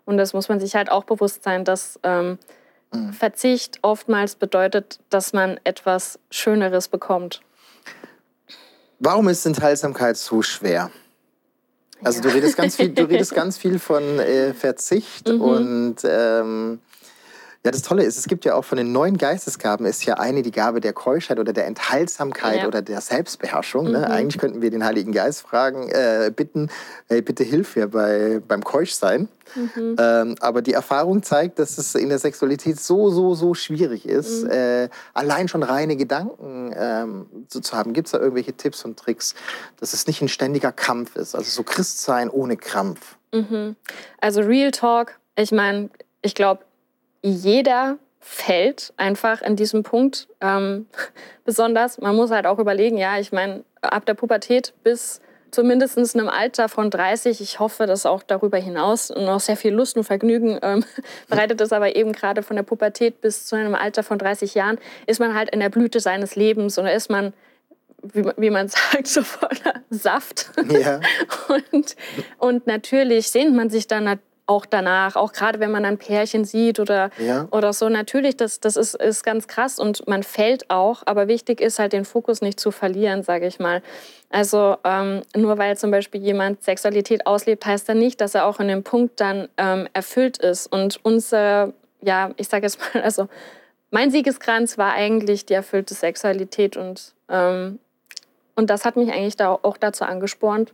[0.06, 2.40] Und das muss man sich halt auch bewusst sein, dass ähm,
[2.92, 3.14] mhm.
[3.14, 7.42] Verzicht oftmals bedeutet, dass man etwas Schöneres bekommt.
[9.00, 10.92] Warum ist Enthaltsamkeit so schwer?
[12.04, 12.30] Also ja.
[12.30, 15.42] du redest ganz viel, du redest ganz viel von äh, Verzicht mhm.
[15.42, 16.80] und ähm,
[17.66, 20.44] ja, das Tolle ist, es gibt ja auch von den neuen Geistesgaben ist ja eine
[20.44, 22.68] die Gabe der Keuschheit oder der Enthaltsamkeit ja.
[22.68, 23.86] oder der Selbstbeherrschung.
[23.86, 23.90] Ne?
[23.90, 23.96] Mhm.
[23.96, 24.10] Ne?
[24.10, 26.70] Eigentlich könnten wir den Heiligen Geist fragen, äh, bitten,
[27.10, 29.28] hey, bitte hilf mir bei, beim Keuschsein.
[29.56, 29.98] Mhm.
[30.00, 34.46] Ähm, aber die Erfahrung zeigt, dass es in der Sexualität so, so, so schwierig ist,
[34.46, 34.52] mhm.
[34.52, 37.92] äh, allein schon reine Gedanken ähm, so zu haben.
[37.92, 39.36] Gibt es da irgendwelche Tipps und Tricks,
[39.82, 41.36] dass es nicht ein ständiger Kampf ist?
[41.36, 43.18] Also so Christsein ohne Krampf.
[43.34, 43.76] Mhm.
[44.22, 45.90] Also Real Talk, ich meine,
[46.22, 46.64] ich glaube,
[47.22, 50.28] jeder fällt einfach in diesem Punkt.
[50.42, 50.88] Ähm,
[51.46, 56.20] besonders, man muss halt auch überlegen, ja, ich meine, ab der Pubertät bis zumindest in
[56.20, 60.04] einem Alter von 30, ich hoffe, dass auch darüber hinaus noch sehr viel Lust und
[60.04, 60.86] Vergnügen ähm,
[61.28, 64.78] bereitet ist, aber eben gerade von der Pubertät bis zu einem Alter von 30 Jahren
[65.08, 67.34] ist man halt in der Blüte seines Lebens oder ist man
[68.02, 70.52] wie, wie man sagt, so voller Saft.
[70.70, 71.00] Ja.
[71.50, 71.96] Und,
[72.38, 76.80] und natürlich sehnt man sich dann auch danach, auch gerade wenn man ein Pärchen sieht
[76.80, 77.48] oder, ja.
[77.52, 77.88] oder so.
[77.88, 81.94] Natürlich, das, das ist, ist ganz krass und man fällt auch, aber wichtig ist halt
[81.94, 83.84] den Fokus nicht zu verlieren, sage ich mal.
[84.32, 88.60] Also ähm, nur weil zum Beispiel jemand Sexualität auslebt, heißt das nicht, dass er auch
[88.60, 90.68] in dem Punkt dann ähm, erfüllt ist.
[90.68, 93.30] Und unser, ja, ich sage jetzt mal, also
[93.92, 97.80] mein Siegeskranz war eigentlich die erfüllte Sexualität und, ähm,
[98.56, 100.74] und das hat mich eigentlich da auch dazu angespornt,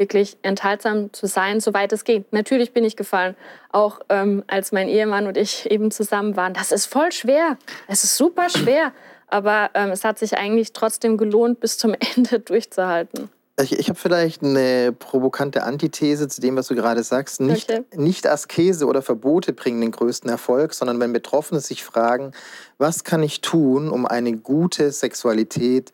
[0.00, 2.32] wirklich enthaltsam zu sein, soweit es geht.
[2.32, 3.36] Natürlich bin ich gefallen,
[3.70, 6.54] auch ähm, als mein Ehemann und ich eben zusammen waren.
[6.54, 7.56] Das ist voll schwer.
[7.86, 8.92] Es ist super schwer.
[9.28, 13.28] Aber ähm, es hat sich eigentlich trotzdem gelohnt, bis zum Ende durchzuhalten.
[13.62, 17.40] Ich, ich habe vielleicht eine provokante Antithese zu dem, was du gerade sagst.
[17.40, 17.84] Nicht, okay.
[17.94, 22.32] nicht Askese oder Verbote bringen den größten Erfolg, sondern wenn Betroffene sich fragen,
[22.78, 25.92] was kann ich tun, um eine gute Sexualität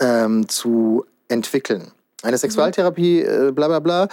[0.00, 1.92] ähm, zu entwickeln.
[2.26, 4.08] Eine Sexualtherapie, äh, bla bla bla.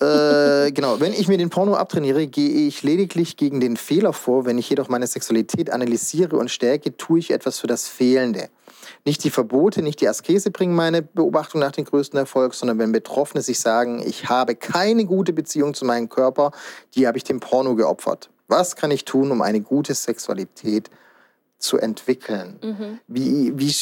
[0.00, 4.46] Äh, genau, wenn ich mir den Porno abtrainiere, gehe ich lediglich gegen den Fehler vor.
[4.46, 8.48] Wenn ich jedoch meine Sexualität analysiere und stärke, tue ich etwas für das Fehlende.
[9.04, 12.90] Nicht die Verbote, nicht die Askese bringen meine Beobachtung nach den größten Erfolg, sondern wenn
[12.90, 16.52] Betroffene sich sagen, ich habe keine gute Beziehung zu meinem Körper,
[16.94, 18.30] die habe ich dem Porno geopfert.
[18.48, 20.88] Was kann ich tun, um eine gute Sexualität
[21.58, 22.58] zu entwickeln?
[22.62, 22.98] Mhm.
[23.08, 23.74] Wie, wie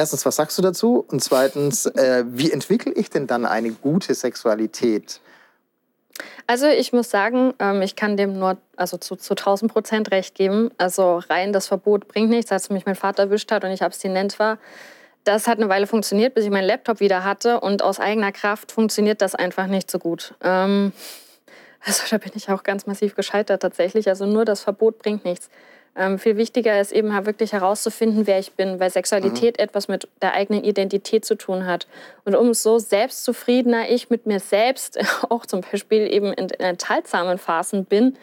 [0.00, 1.04] erstens, was sagst du dazu?
[1.08, 5.20] Und zweitens, äh, wie entwickle ich denn dann eine gute Sexualität?
[6.46, 10.34] Also ich muss sagen, ähm, ich kann dem nur also zu, zu 1000 Prozent recht
[10.34, 10.70] geben.
[10.78, 12.50] Also rein das Verbot bringt nichts.
[12.50, 14.58] Als mich mein Vater erwischt hat und ich abstinent war,
[15.24, 18.72] Das hat eine Weile funktioniert, bis ich meinen Laptop wieder hatte und aus eigener Kraft
[18.72, 20.34] funktioniert das einfach nicht so gut.
[20.42, 20.92] Ähm,
[21.84, 24.08] also da bin ich auch ganz massiv gescheitert tatsächlich.
[24.08, 25.50] Also nur das Verbot bringt nichts.
[25.96, 29.64] Ähm, viel wichtiger ist eben wirklich herauszufinden, wer ich bin, weil Sexualität mhm.
[29.64, 31.88] etwas mit der eigenen Identität zu tun hat.
[32.24, 38.16] Und umso selbstzufriedener ich mit mir selbst, auch zum Beispiel eben in enthaltsamen Phasen bin,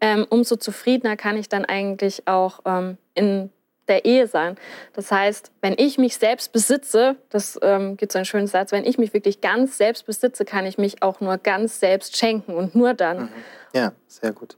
[0.00, 3.50] ähm, umso zufriedener kann ich dann eigentlich auch ähm, in
[3.92, 4.56] der Ehe sein.
[4.94, 8.84] Das heißt, wenn ich mich selbst besitze, das ähm, gibt so einen schönen Satz, wenn
[8.84, 12.74] ich mich wirklich ganz selbst besitze, kann ich mich auch nur ganz selbst schenken und
[12.74, 13.24] nur dann.
[13.24, 13.28] Mhm.
[13.74, 14.56] Ja, sehr gut.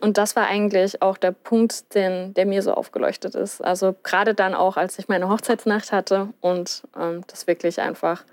[0.00, 3.62] Und das war eigentlich auch der Punkt, den, der mir so aufgeleuchtet ist.
[3.62, 8.24] Also gerade dann auch, als ich meine Hochzeitsnacht hatte und ähm, das wirklich einfach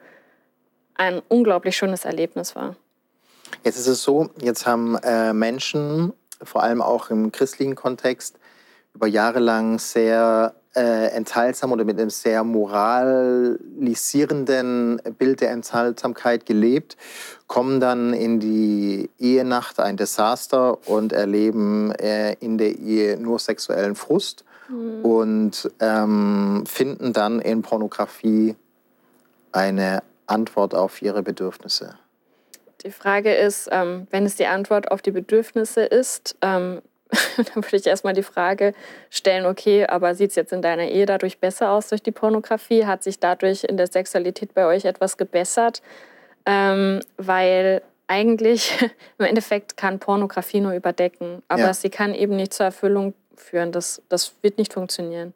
[0.96, 2.76] ein unglaublich schönes Erlebnis war.
[3.64, 8.38] Jetzt ist es so, jetzt haben äh, Menschen, vor allem auch im christlichen Kontext,
[8.94, 16.98] über Jahre lang sehr äh, enthaltsam oder mit einem sehr moralisierenden Bild der Enthaltsamkeit gelebt,
[17.48, 23.96] kommen dann in die Ehenacht ein Desaster und erleben äh, in der Ehe nur sexuellen
[23.96, 25.06] Frust mhm.
[25.06, 28.56] und ähm, finden dann in Pornografie
[29.52, 31.96] eine Antwort auf ihre Bedürfnisse.
[32.84, 36.82] Die Frage ist, ähm, wenn es die Antwort auf die Bedürfnisse ist, ähm,
[37.38, 38.74] dann würde ich erstmal die Frage
[39.10, 42.86] stellen, okay, aber sieht es jetzt in deiner Ehe dadurch besser aus durch die Pornografie?
[42.86, 45.82] Hat sich dadurch in der Sexualität bei euch etwas gebessert?
[46.46, 48.74] Ähm, weil eigentlich
[49.18, 51.74] im Endeffekt kann Pornografie nur überdecken, aber ja.
[51.74, 53.72] sie kann eben nicht zur Erfüllung führen.
[53.72, 55.34] Das, das wird nicht funktionieren.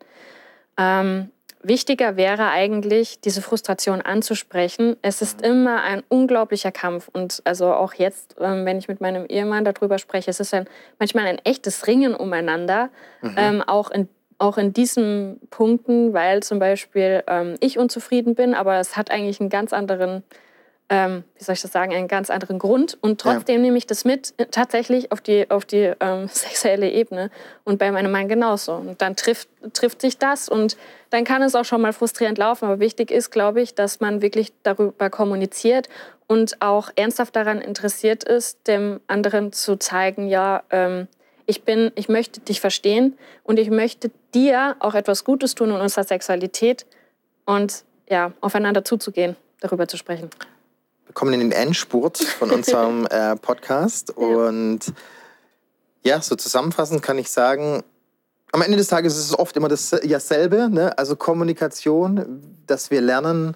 [0.78, 1.32] Ähm,
[1.68, 4.96] wichtiger wäre eigentlich, diese Frustration anzusprechen.
[5.02, 5.52] Es ist mhm.
[5.52, 7.10] immer ein unglaublicher Kampf.
[7.12, 10.68] Und also auch jetzt, ähm, wenn ich mit meinem Ehemann darüber spreche, es ist ein,
[11.00, 12.90] manchmal ein echtes Ringen umeinander,
[13.22, 13.36] mhm.
[13.38, 14.08] ähm, auch in
[14.40, 19.40] auch in diesen Punkten, weil zum Beispiel ähm, ich unzufrieden bin, aber es hat eigentlich
[19.40, 20.22] einen ganz anderen
[20.90, 22.98] ähm, wie soll ich das sagen, einen ganz anderen Grund.
[23.02, 23.62] Und trotzdem ja.
[23.62, 27.30] nehme ich das mit tatsächlich auf die, auf die ähm, sexuelle Ebene
[27.66, 28.74] und bei meinem Mann genauso.
[28.74, 30.78] Und dann trifft, trifft sich das und
[31.10, 32.66] dann kann es auch schon mal frustrierend laufen.
[32.66, 35.90] Aber wichtig ist, glaube ich, dass man wirklich darüber kommuniziert
[36.28, 41.08] und auch ernsthaft daran interessiert ist, dem anderen zu zeigen, ja, ähm,
[41.50, 45.78] ich bin, ich möchte dich verstehen und ich möchte dir auch etwas Gutes tun in
[45.78, 46.86] unserer Sexualität
[47.46, 50.30] und ja, aufeinander zuzugehen, darüber zu sprechen
[51.14, 54.14] kommen in den Endspurt von unserem äh, Podcast.
[54.18, 54.26] Ja.
[54.26, 54.94] Und
[56.04, 57.84] ja, so zusammenfassend kann ich sagen,
[58.52, 60.98] am Ende des Tages ist es oft immer dasselbe, ne?
[60.98, 63.56] also Kommunikation, dass wir lernen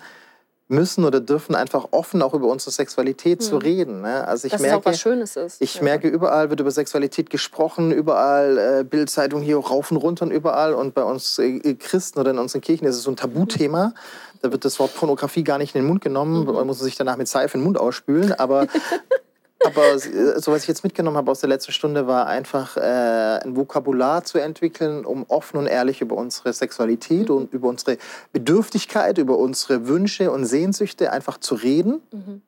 [0.72, 3.44] müssen oder dürfen einfach offen auch über unsere Sexualität mhm.
[3.44, 4.02] zu reden.
[4.02, 4.28] Ne?
[4.28, 5.62] Also ich dass merke, es auch was Schönes ist.
[5.62, 5.84] Ich ja.
[5.84, 10.74] merke, überall wird über Sexualität gesprochen, überall äh, Bildzeitung hier rauf und runter und überall.
[10.74, 13.88] Und bei uns äh, Christen oder in unseren Kirchen ist es so ein Tabuthema.
[13.88, 13.94] Mhm.
[14.42, 16.46] Da wird das Wort Pornografie gar nicht in den Mund genommen.
[16.46, 16.54] Mhm.
[16.54, 18.34] Man muss sich danach mit Seife den Mund ausspülen.
[18.34, 18.68] Aber,
[19.66, 23.40] aber äh, so was ich jetzt mitgenommen habe aus der letzten Stunde, war einfach äh,
[23.44, 27.36] ein Vokabular zu entwickeln, um offen und ehrlich über unsere Sexualität mhm.
[27.36, 27.98] und über unsere
[28.32, 32.02] Bedürftigkeit, über unsere Wünsche und Sehnsüchte einfach zu reden.
[32.12, 32.42] Mhm.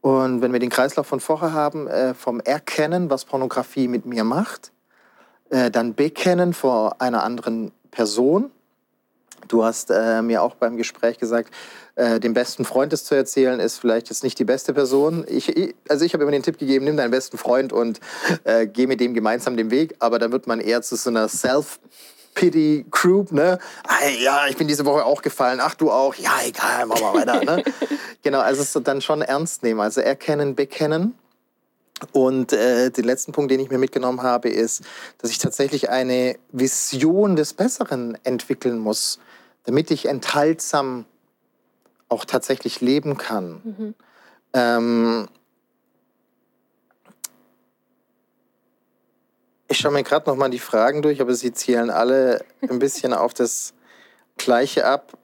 [0.00, 4.24] Und wenn wir den Kreislauf von vorher haben, äh, vom Erkennen, was Pornografie mit mir
[4.24, 4.70] macht,
[5.50, 8.50] äh, dann bekennen vor einer anderen Person
[9.48, 11.52] Du hast äh, mir auch beim Gespräch gesagt,
[11.94, 15.24] äh, dem besten Freund das zu erzählen, ist vielleicht jetzt nicht die beste Person.
[15.28, 18.00] Ich, ich also ich habe immer den Tipp gegeben, nimm deinen besten Freund und
[18.44, 19.94] äh, geh mit dem gemeinsam den Weg.
[19.98, 21.78] Aber dann wird man eher zu so einer Self-
[22.36, 23.58] Pity Group, ne?
[24.20, 25.58] Ja, ich bin diese Woche auch gefallen.
[25.60, 26.14] Ach, du auch?
[26.16, 27.64] Ja, egal, machen wir weiter, ne?
[28.22, 29.80] genau, also es dann schon ernst nehmen.
[29.80, 31.14] Also erkennen, bekennen.
[32.12, 34.82] Und äh, den letzten Punkt, den ich mir mitgenommen habe, ist,
[35.18, 39.18] dass ich tatsächlich eine Vision des Besseren entwickeln muss
[39.66, 41.04] damit ich enthaltsam
[42.08, 43.60] auch tatsächlich leben kann.
[43.64, 43.94] Mhm.
[44.52, 45.28] Ähm,
[49.68, 53.12] ich schaue mir gerade noch mal die Fragen durch, aber sie zielen alle ein bisschen
[53.12, 53.74] auf das
[54.38, 55.18] Gleiche ab.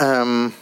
[0.00, 0.52] Ähm,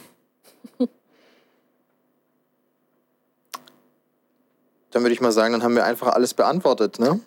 [4.91, 7.19] Dann würde ich mal sagen, dann haben wir einfach alles beantwortet, ne?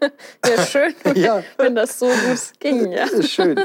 [0.46, 1.42] ja, schön, ja.
[1.58, 3.06] wenn das so gut ging, ja.
[3.22, 3.60] Schön.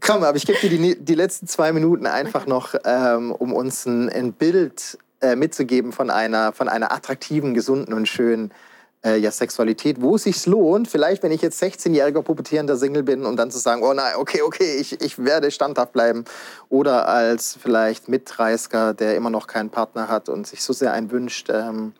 [0.00, 3.86] Komm, aber ich gebe dir die, die letzten zwei Minuten einfach noch, ähm, um uns
[3.86, 8.52] ein, ein Bild äh, mitzugeben von einer, von einer attraktiven, gesunden und schönen
[9.04, 13.24] äh, ja, Sexualität, wo es sich lohnt, vielleicht wenn ich jetzt 16-jähriger pubertierender Single bin,
[13.24, 16.24] um dann zu sagen, oh nein, okay, okay, ich, ich werde standhaft bleiben.
[16.68, 21.10] Oder als vielleicht Mitreißer, der immer noch keinen Partner hat und sich so sehr einen
[21.10, 21.92] wünscht, ähm,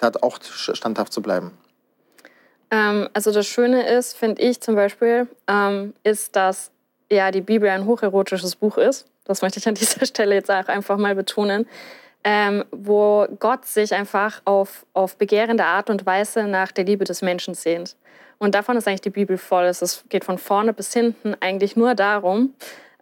[0.00, 1.52] hat auch standhaft zu bleiben?
[2.70, 6.70] Ähm, also das Schöne ist, finde ich zum Beispiel, ähm, ist, dass
[7.10, 9.06] ja die Bibel ein hocherotisches Buch ist.
[9.24, 11.66] das möchte ich an dieser Stelle jetzt auch einfach mal betonen,
[12.24, 17.22] ähm, wo Gott sich einfach auf, auf begehrende Art und Weise nach der Liebe des
[17.22, 17.96] Menschen sehnt.
[18.38, 19.64] Und davon ist eigentlich die Bibel voll.
[19.64, 22.54] Es geht von vorne bis hinten eigentlich nur darum,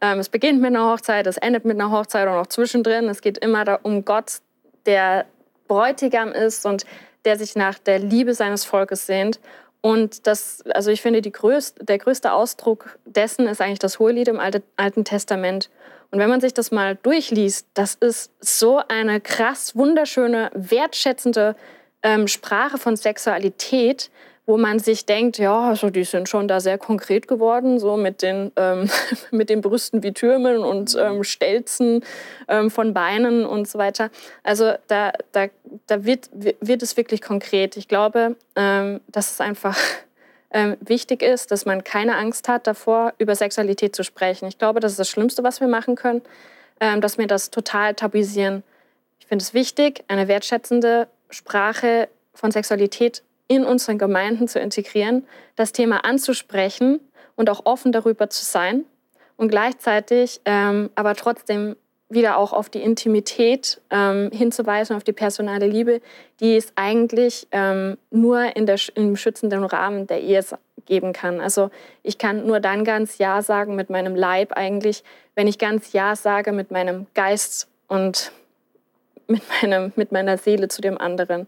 [0.05, 3.09] ähm, es beginnt mit einer Hochzeit, es endet mit einer Hochzeit und auch zwischendrin.
[3.09, 4.41] Es geht immer um Gott,
[4.85, 5.25] der
[5.67, 6.85] Bräutigam ist und
[7.25, 9.41] der sich nach der Liebe seines Volkes sehnt.
[9.81, 14.41] Und das, also ich finde, größte, der größte Ausdruck dessen ist eigentlich das Hohelied im
[14.41, 15.71] Alten Testament.
[16.11, 21.57] Und wenn man sich das mal durchliest, das ist so eine krass wunderschöne, wertschätzende
[22.03, 24.11] ähm, Sprache von Sexualität,
[24.47, 28.21] wo man sich denkt, ja, also die sind schon da sehr konkret geworden, so mit
[28.21, 28.91] den, ähm,
[29.31, 31.01] mit den Brüsten wie Türmen und mhm.
[31.01, 32.05] ähm, Stelzen
[32.49, 34.11] ähm, von Beinen und so weiter.
[34.43, 35.47] Also da, da,
[35.87, 37.77] da wird, wird es wirklich konkret.
[37.77, 39.79] Ich glaube, ähm, dass es einfach
[40.51, 44.47] ähm, wichtig ist, dass man keine Angst hat davor, über Sexualität zu sprechen.
[44.47, 46.21] Ich glaube, das ist das Schlimmste, was wir machen können,
[46.81, 48.63] ähm, dass wir das total tabuisieren.
[49.21, 55.27] Ich finde es wichtig, eine wertschätzende Sprache von Sexualität in unseren Gemeinden zu integrieren,
[55.57, 57.01] das Thema anzusprechen
[57.37, 58.85] und auch offen darüber zu sein
[59.37, 61.77] und gleichzeitig ähm, aber trotzdem
[62.09, 66.01] wieder auch auf die Intimität ähm, hinzuweisen, auf die personale Liebe,
[66.41, 70.45] die es eigentlich ähm, nur in der, im schützenden Rahmen der Ehe
[70.87, 71.41] geben kann.
[71.41, 71.71] Also
[72.03, 75.03] ich kann nur dann ganz Ja sagen mit meinem Leib eigentlich,
[75.35, 78.33] wenn ich ganz Ja sage mit meinem Geist und
[79.27, 81.47] mit, meinem, mit meiner Seele zu dem anderen.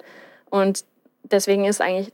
[0.50, 0.84] Und
[1.30, 2.12] deswegen ist eigentlich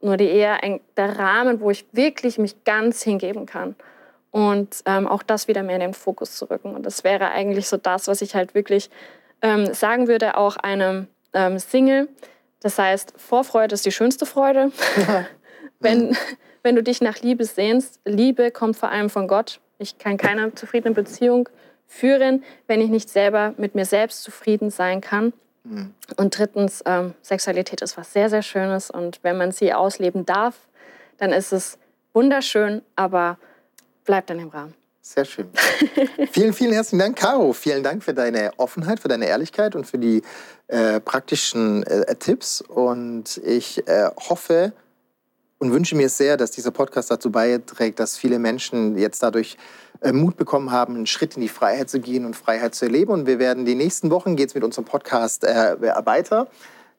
[0.00, 3.74] nur die Ehe ein, der Rahmen, wo ich wirklich mich ganz hingeben kann.
[4.30, 6.74] Und ähm, auch das wieder mehr in den Fokus zu rücken.
[6.74, 8.88] Und das wäre eigentlich so das, was ich halt wirklich
[9.42, 12.08] ähm, sagen würde, auch einem ähm, Single.
[12.60, 14.70] Das heißt, Vorfreude ist die schönste Freude.
[15.80, 16.16] wenn,
[16.62, 19.60] wenn du dich nach Liebe sehnst, Liebe kommt vor allem von Gott.
[19.78, 21.48] Ich kann keine zufriedene Beziehung
[21.86, 25.32] führen, wenn ich nicht selber mit mir selbst zufrieden sein kann.
[25.64, 28.90] Und drittens, ähm, Sexualität ist was sehr, sehr Schönes.
[28.90, 30.54] Und wenn man sie ausleben darf,
[31.18, 31.78] dann ist es
[32.12, 33.38] wunderschön, aber
[34.04, 34.74] bleibt dann im Rahmen.
[35.02, 35.48] Sehr schön.
[36.32, 37.52] vielen, vielen herzlichen Dank, Caro.
[37.52, 40.22] Vielen Dank für deine Offenheit, für deine Ehrlichkeit und für die
[40.68, 42.60] äh, praktischen äh, Tipps.
[42.60, 44.72] Und ich äh, hoffe
[45.58, 49.56] und wünsche mir sehr, dass dieser Podcast dazu beiträgt, dass viele Menschen jetzt dadurch
[50.12, 53.12] Mut bekommen haben, einen Schritt in die Freiheit zu gehen und Freiheit zu erleben.
[53.12, 55.76] Und wir werden die nächsten Wochen, geht es mit unserem Podcast äh,
[56.06, 56.48] weiter.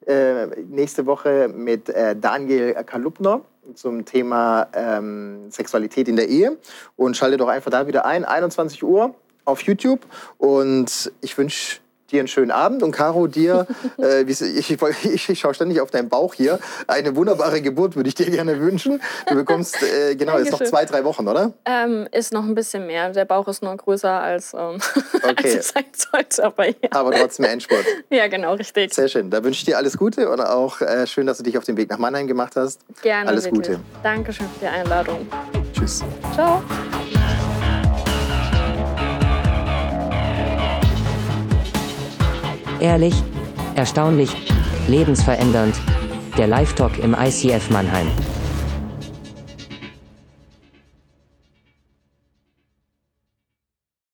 [0.05, 3.41] Äh, nächste Woche mit äh, Daniel Kalubner
[3.75, 6.57] zum Thema ähm, Sexualität in der Ehe.
[6.95, 10.01] Und schalte doch einfach da wieder ein, 21 Uhr auf YouTube.
[10.37, 11.79] Und ich wünsche
[12.11, 13.65] dir einen schönen Abend und Caro, dir,
[13.97, 18.15] äh, ich, ich, ich, schaue ständig auf deinen Bauch hier, eine wunderbare Geburt würde ich
[18.15, 19.01] dir gerne wünschen.
[19.27, 21.53] Du bekommst, äh, genau, ist noch zwei, drei Wochen, oder?
[21.65, 23.09] Ähm, ist noch ein bisschen mehr.
[23.11, 24.79] Der Bauch ist noch größer als, ähm,
[25.15, 25.33] okay.
[25.37, 26.43] als es sein sollte.
[26.43, 26.73] Aber, ja.
[26.91, 27.85] aber trotzdem Endspurt.
[28.09, 28.93] ja, genau, richtig.
[28.93, 29.29] Sehr schön.
[29.29, 31.77] Da wünsche ich dir alles Gute und auch äh, schön, dass du dich auf den
[31.77, 32.81] Weg nach Mannheim gemacht hast.
[33.01, 33.29] Gerne.
[33.29, 33.67] Alles wirklich.
[33.67, 33.79] Gute.
[34.03, 35.27] Dankeschön für die Einladung.
[35.73, 36.03] Tschüss.
[36.33, 36.61] Ciao.
[42.81, 43.13] Ehrlich,
[43.75, 44.31] erstaunlich,
[44.87, 45.75] lebensverändernd.
[46.35, 48.07] Der Live-Talk im ICF Mannheim.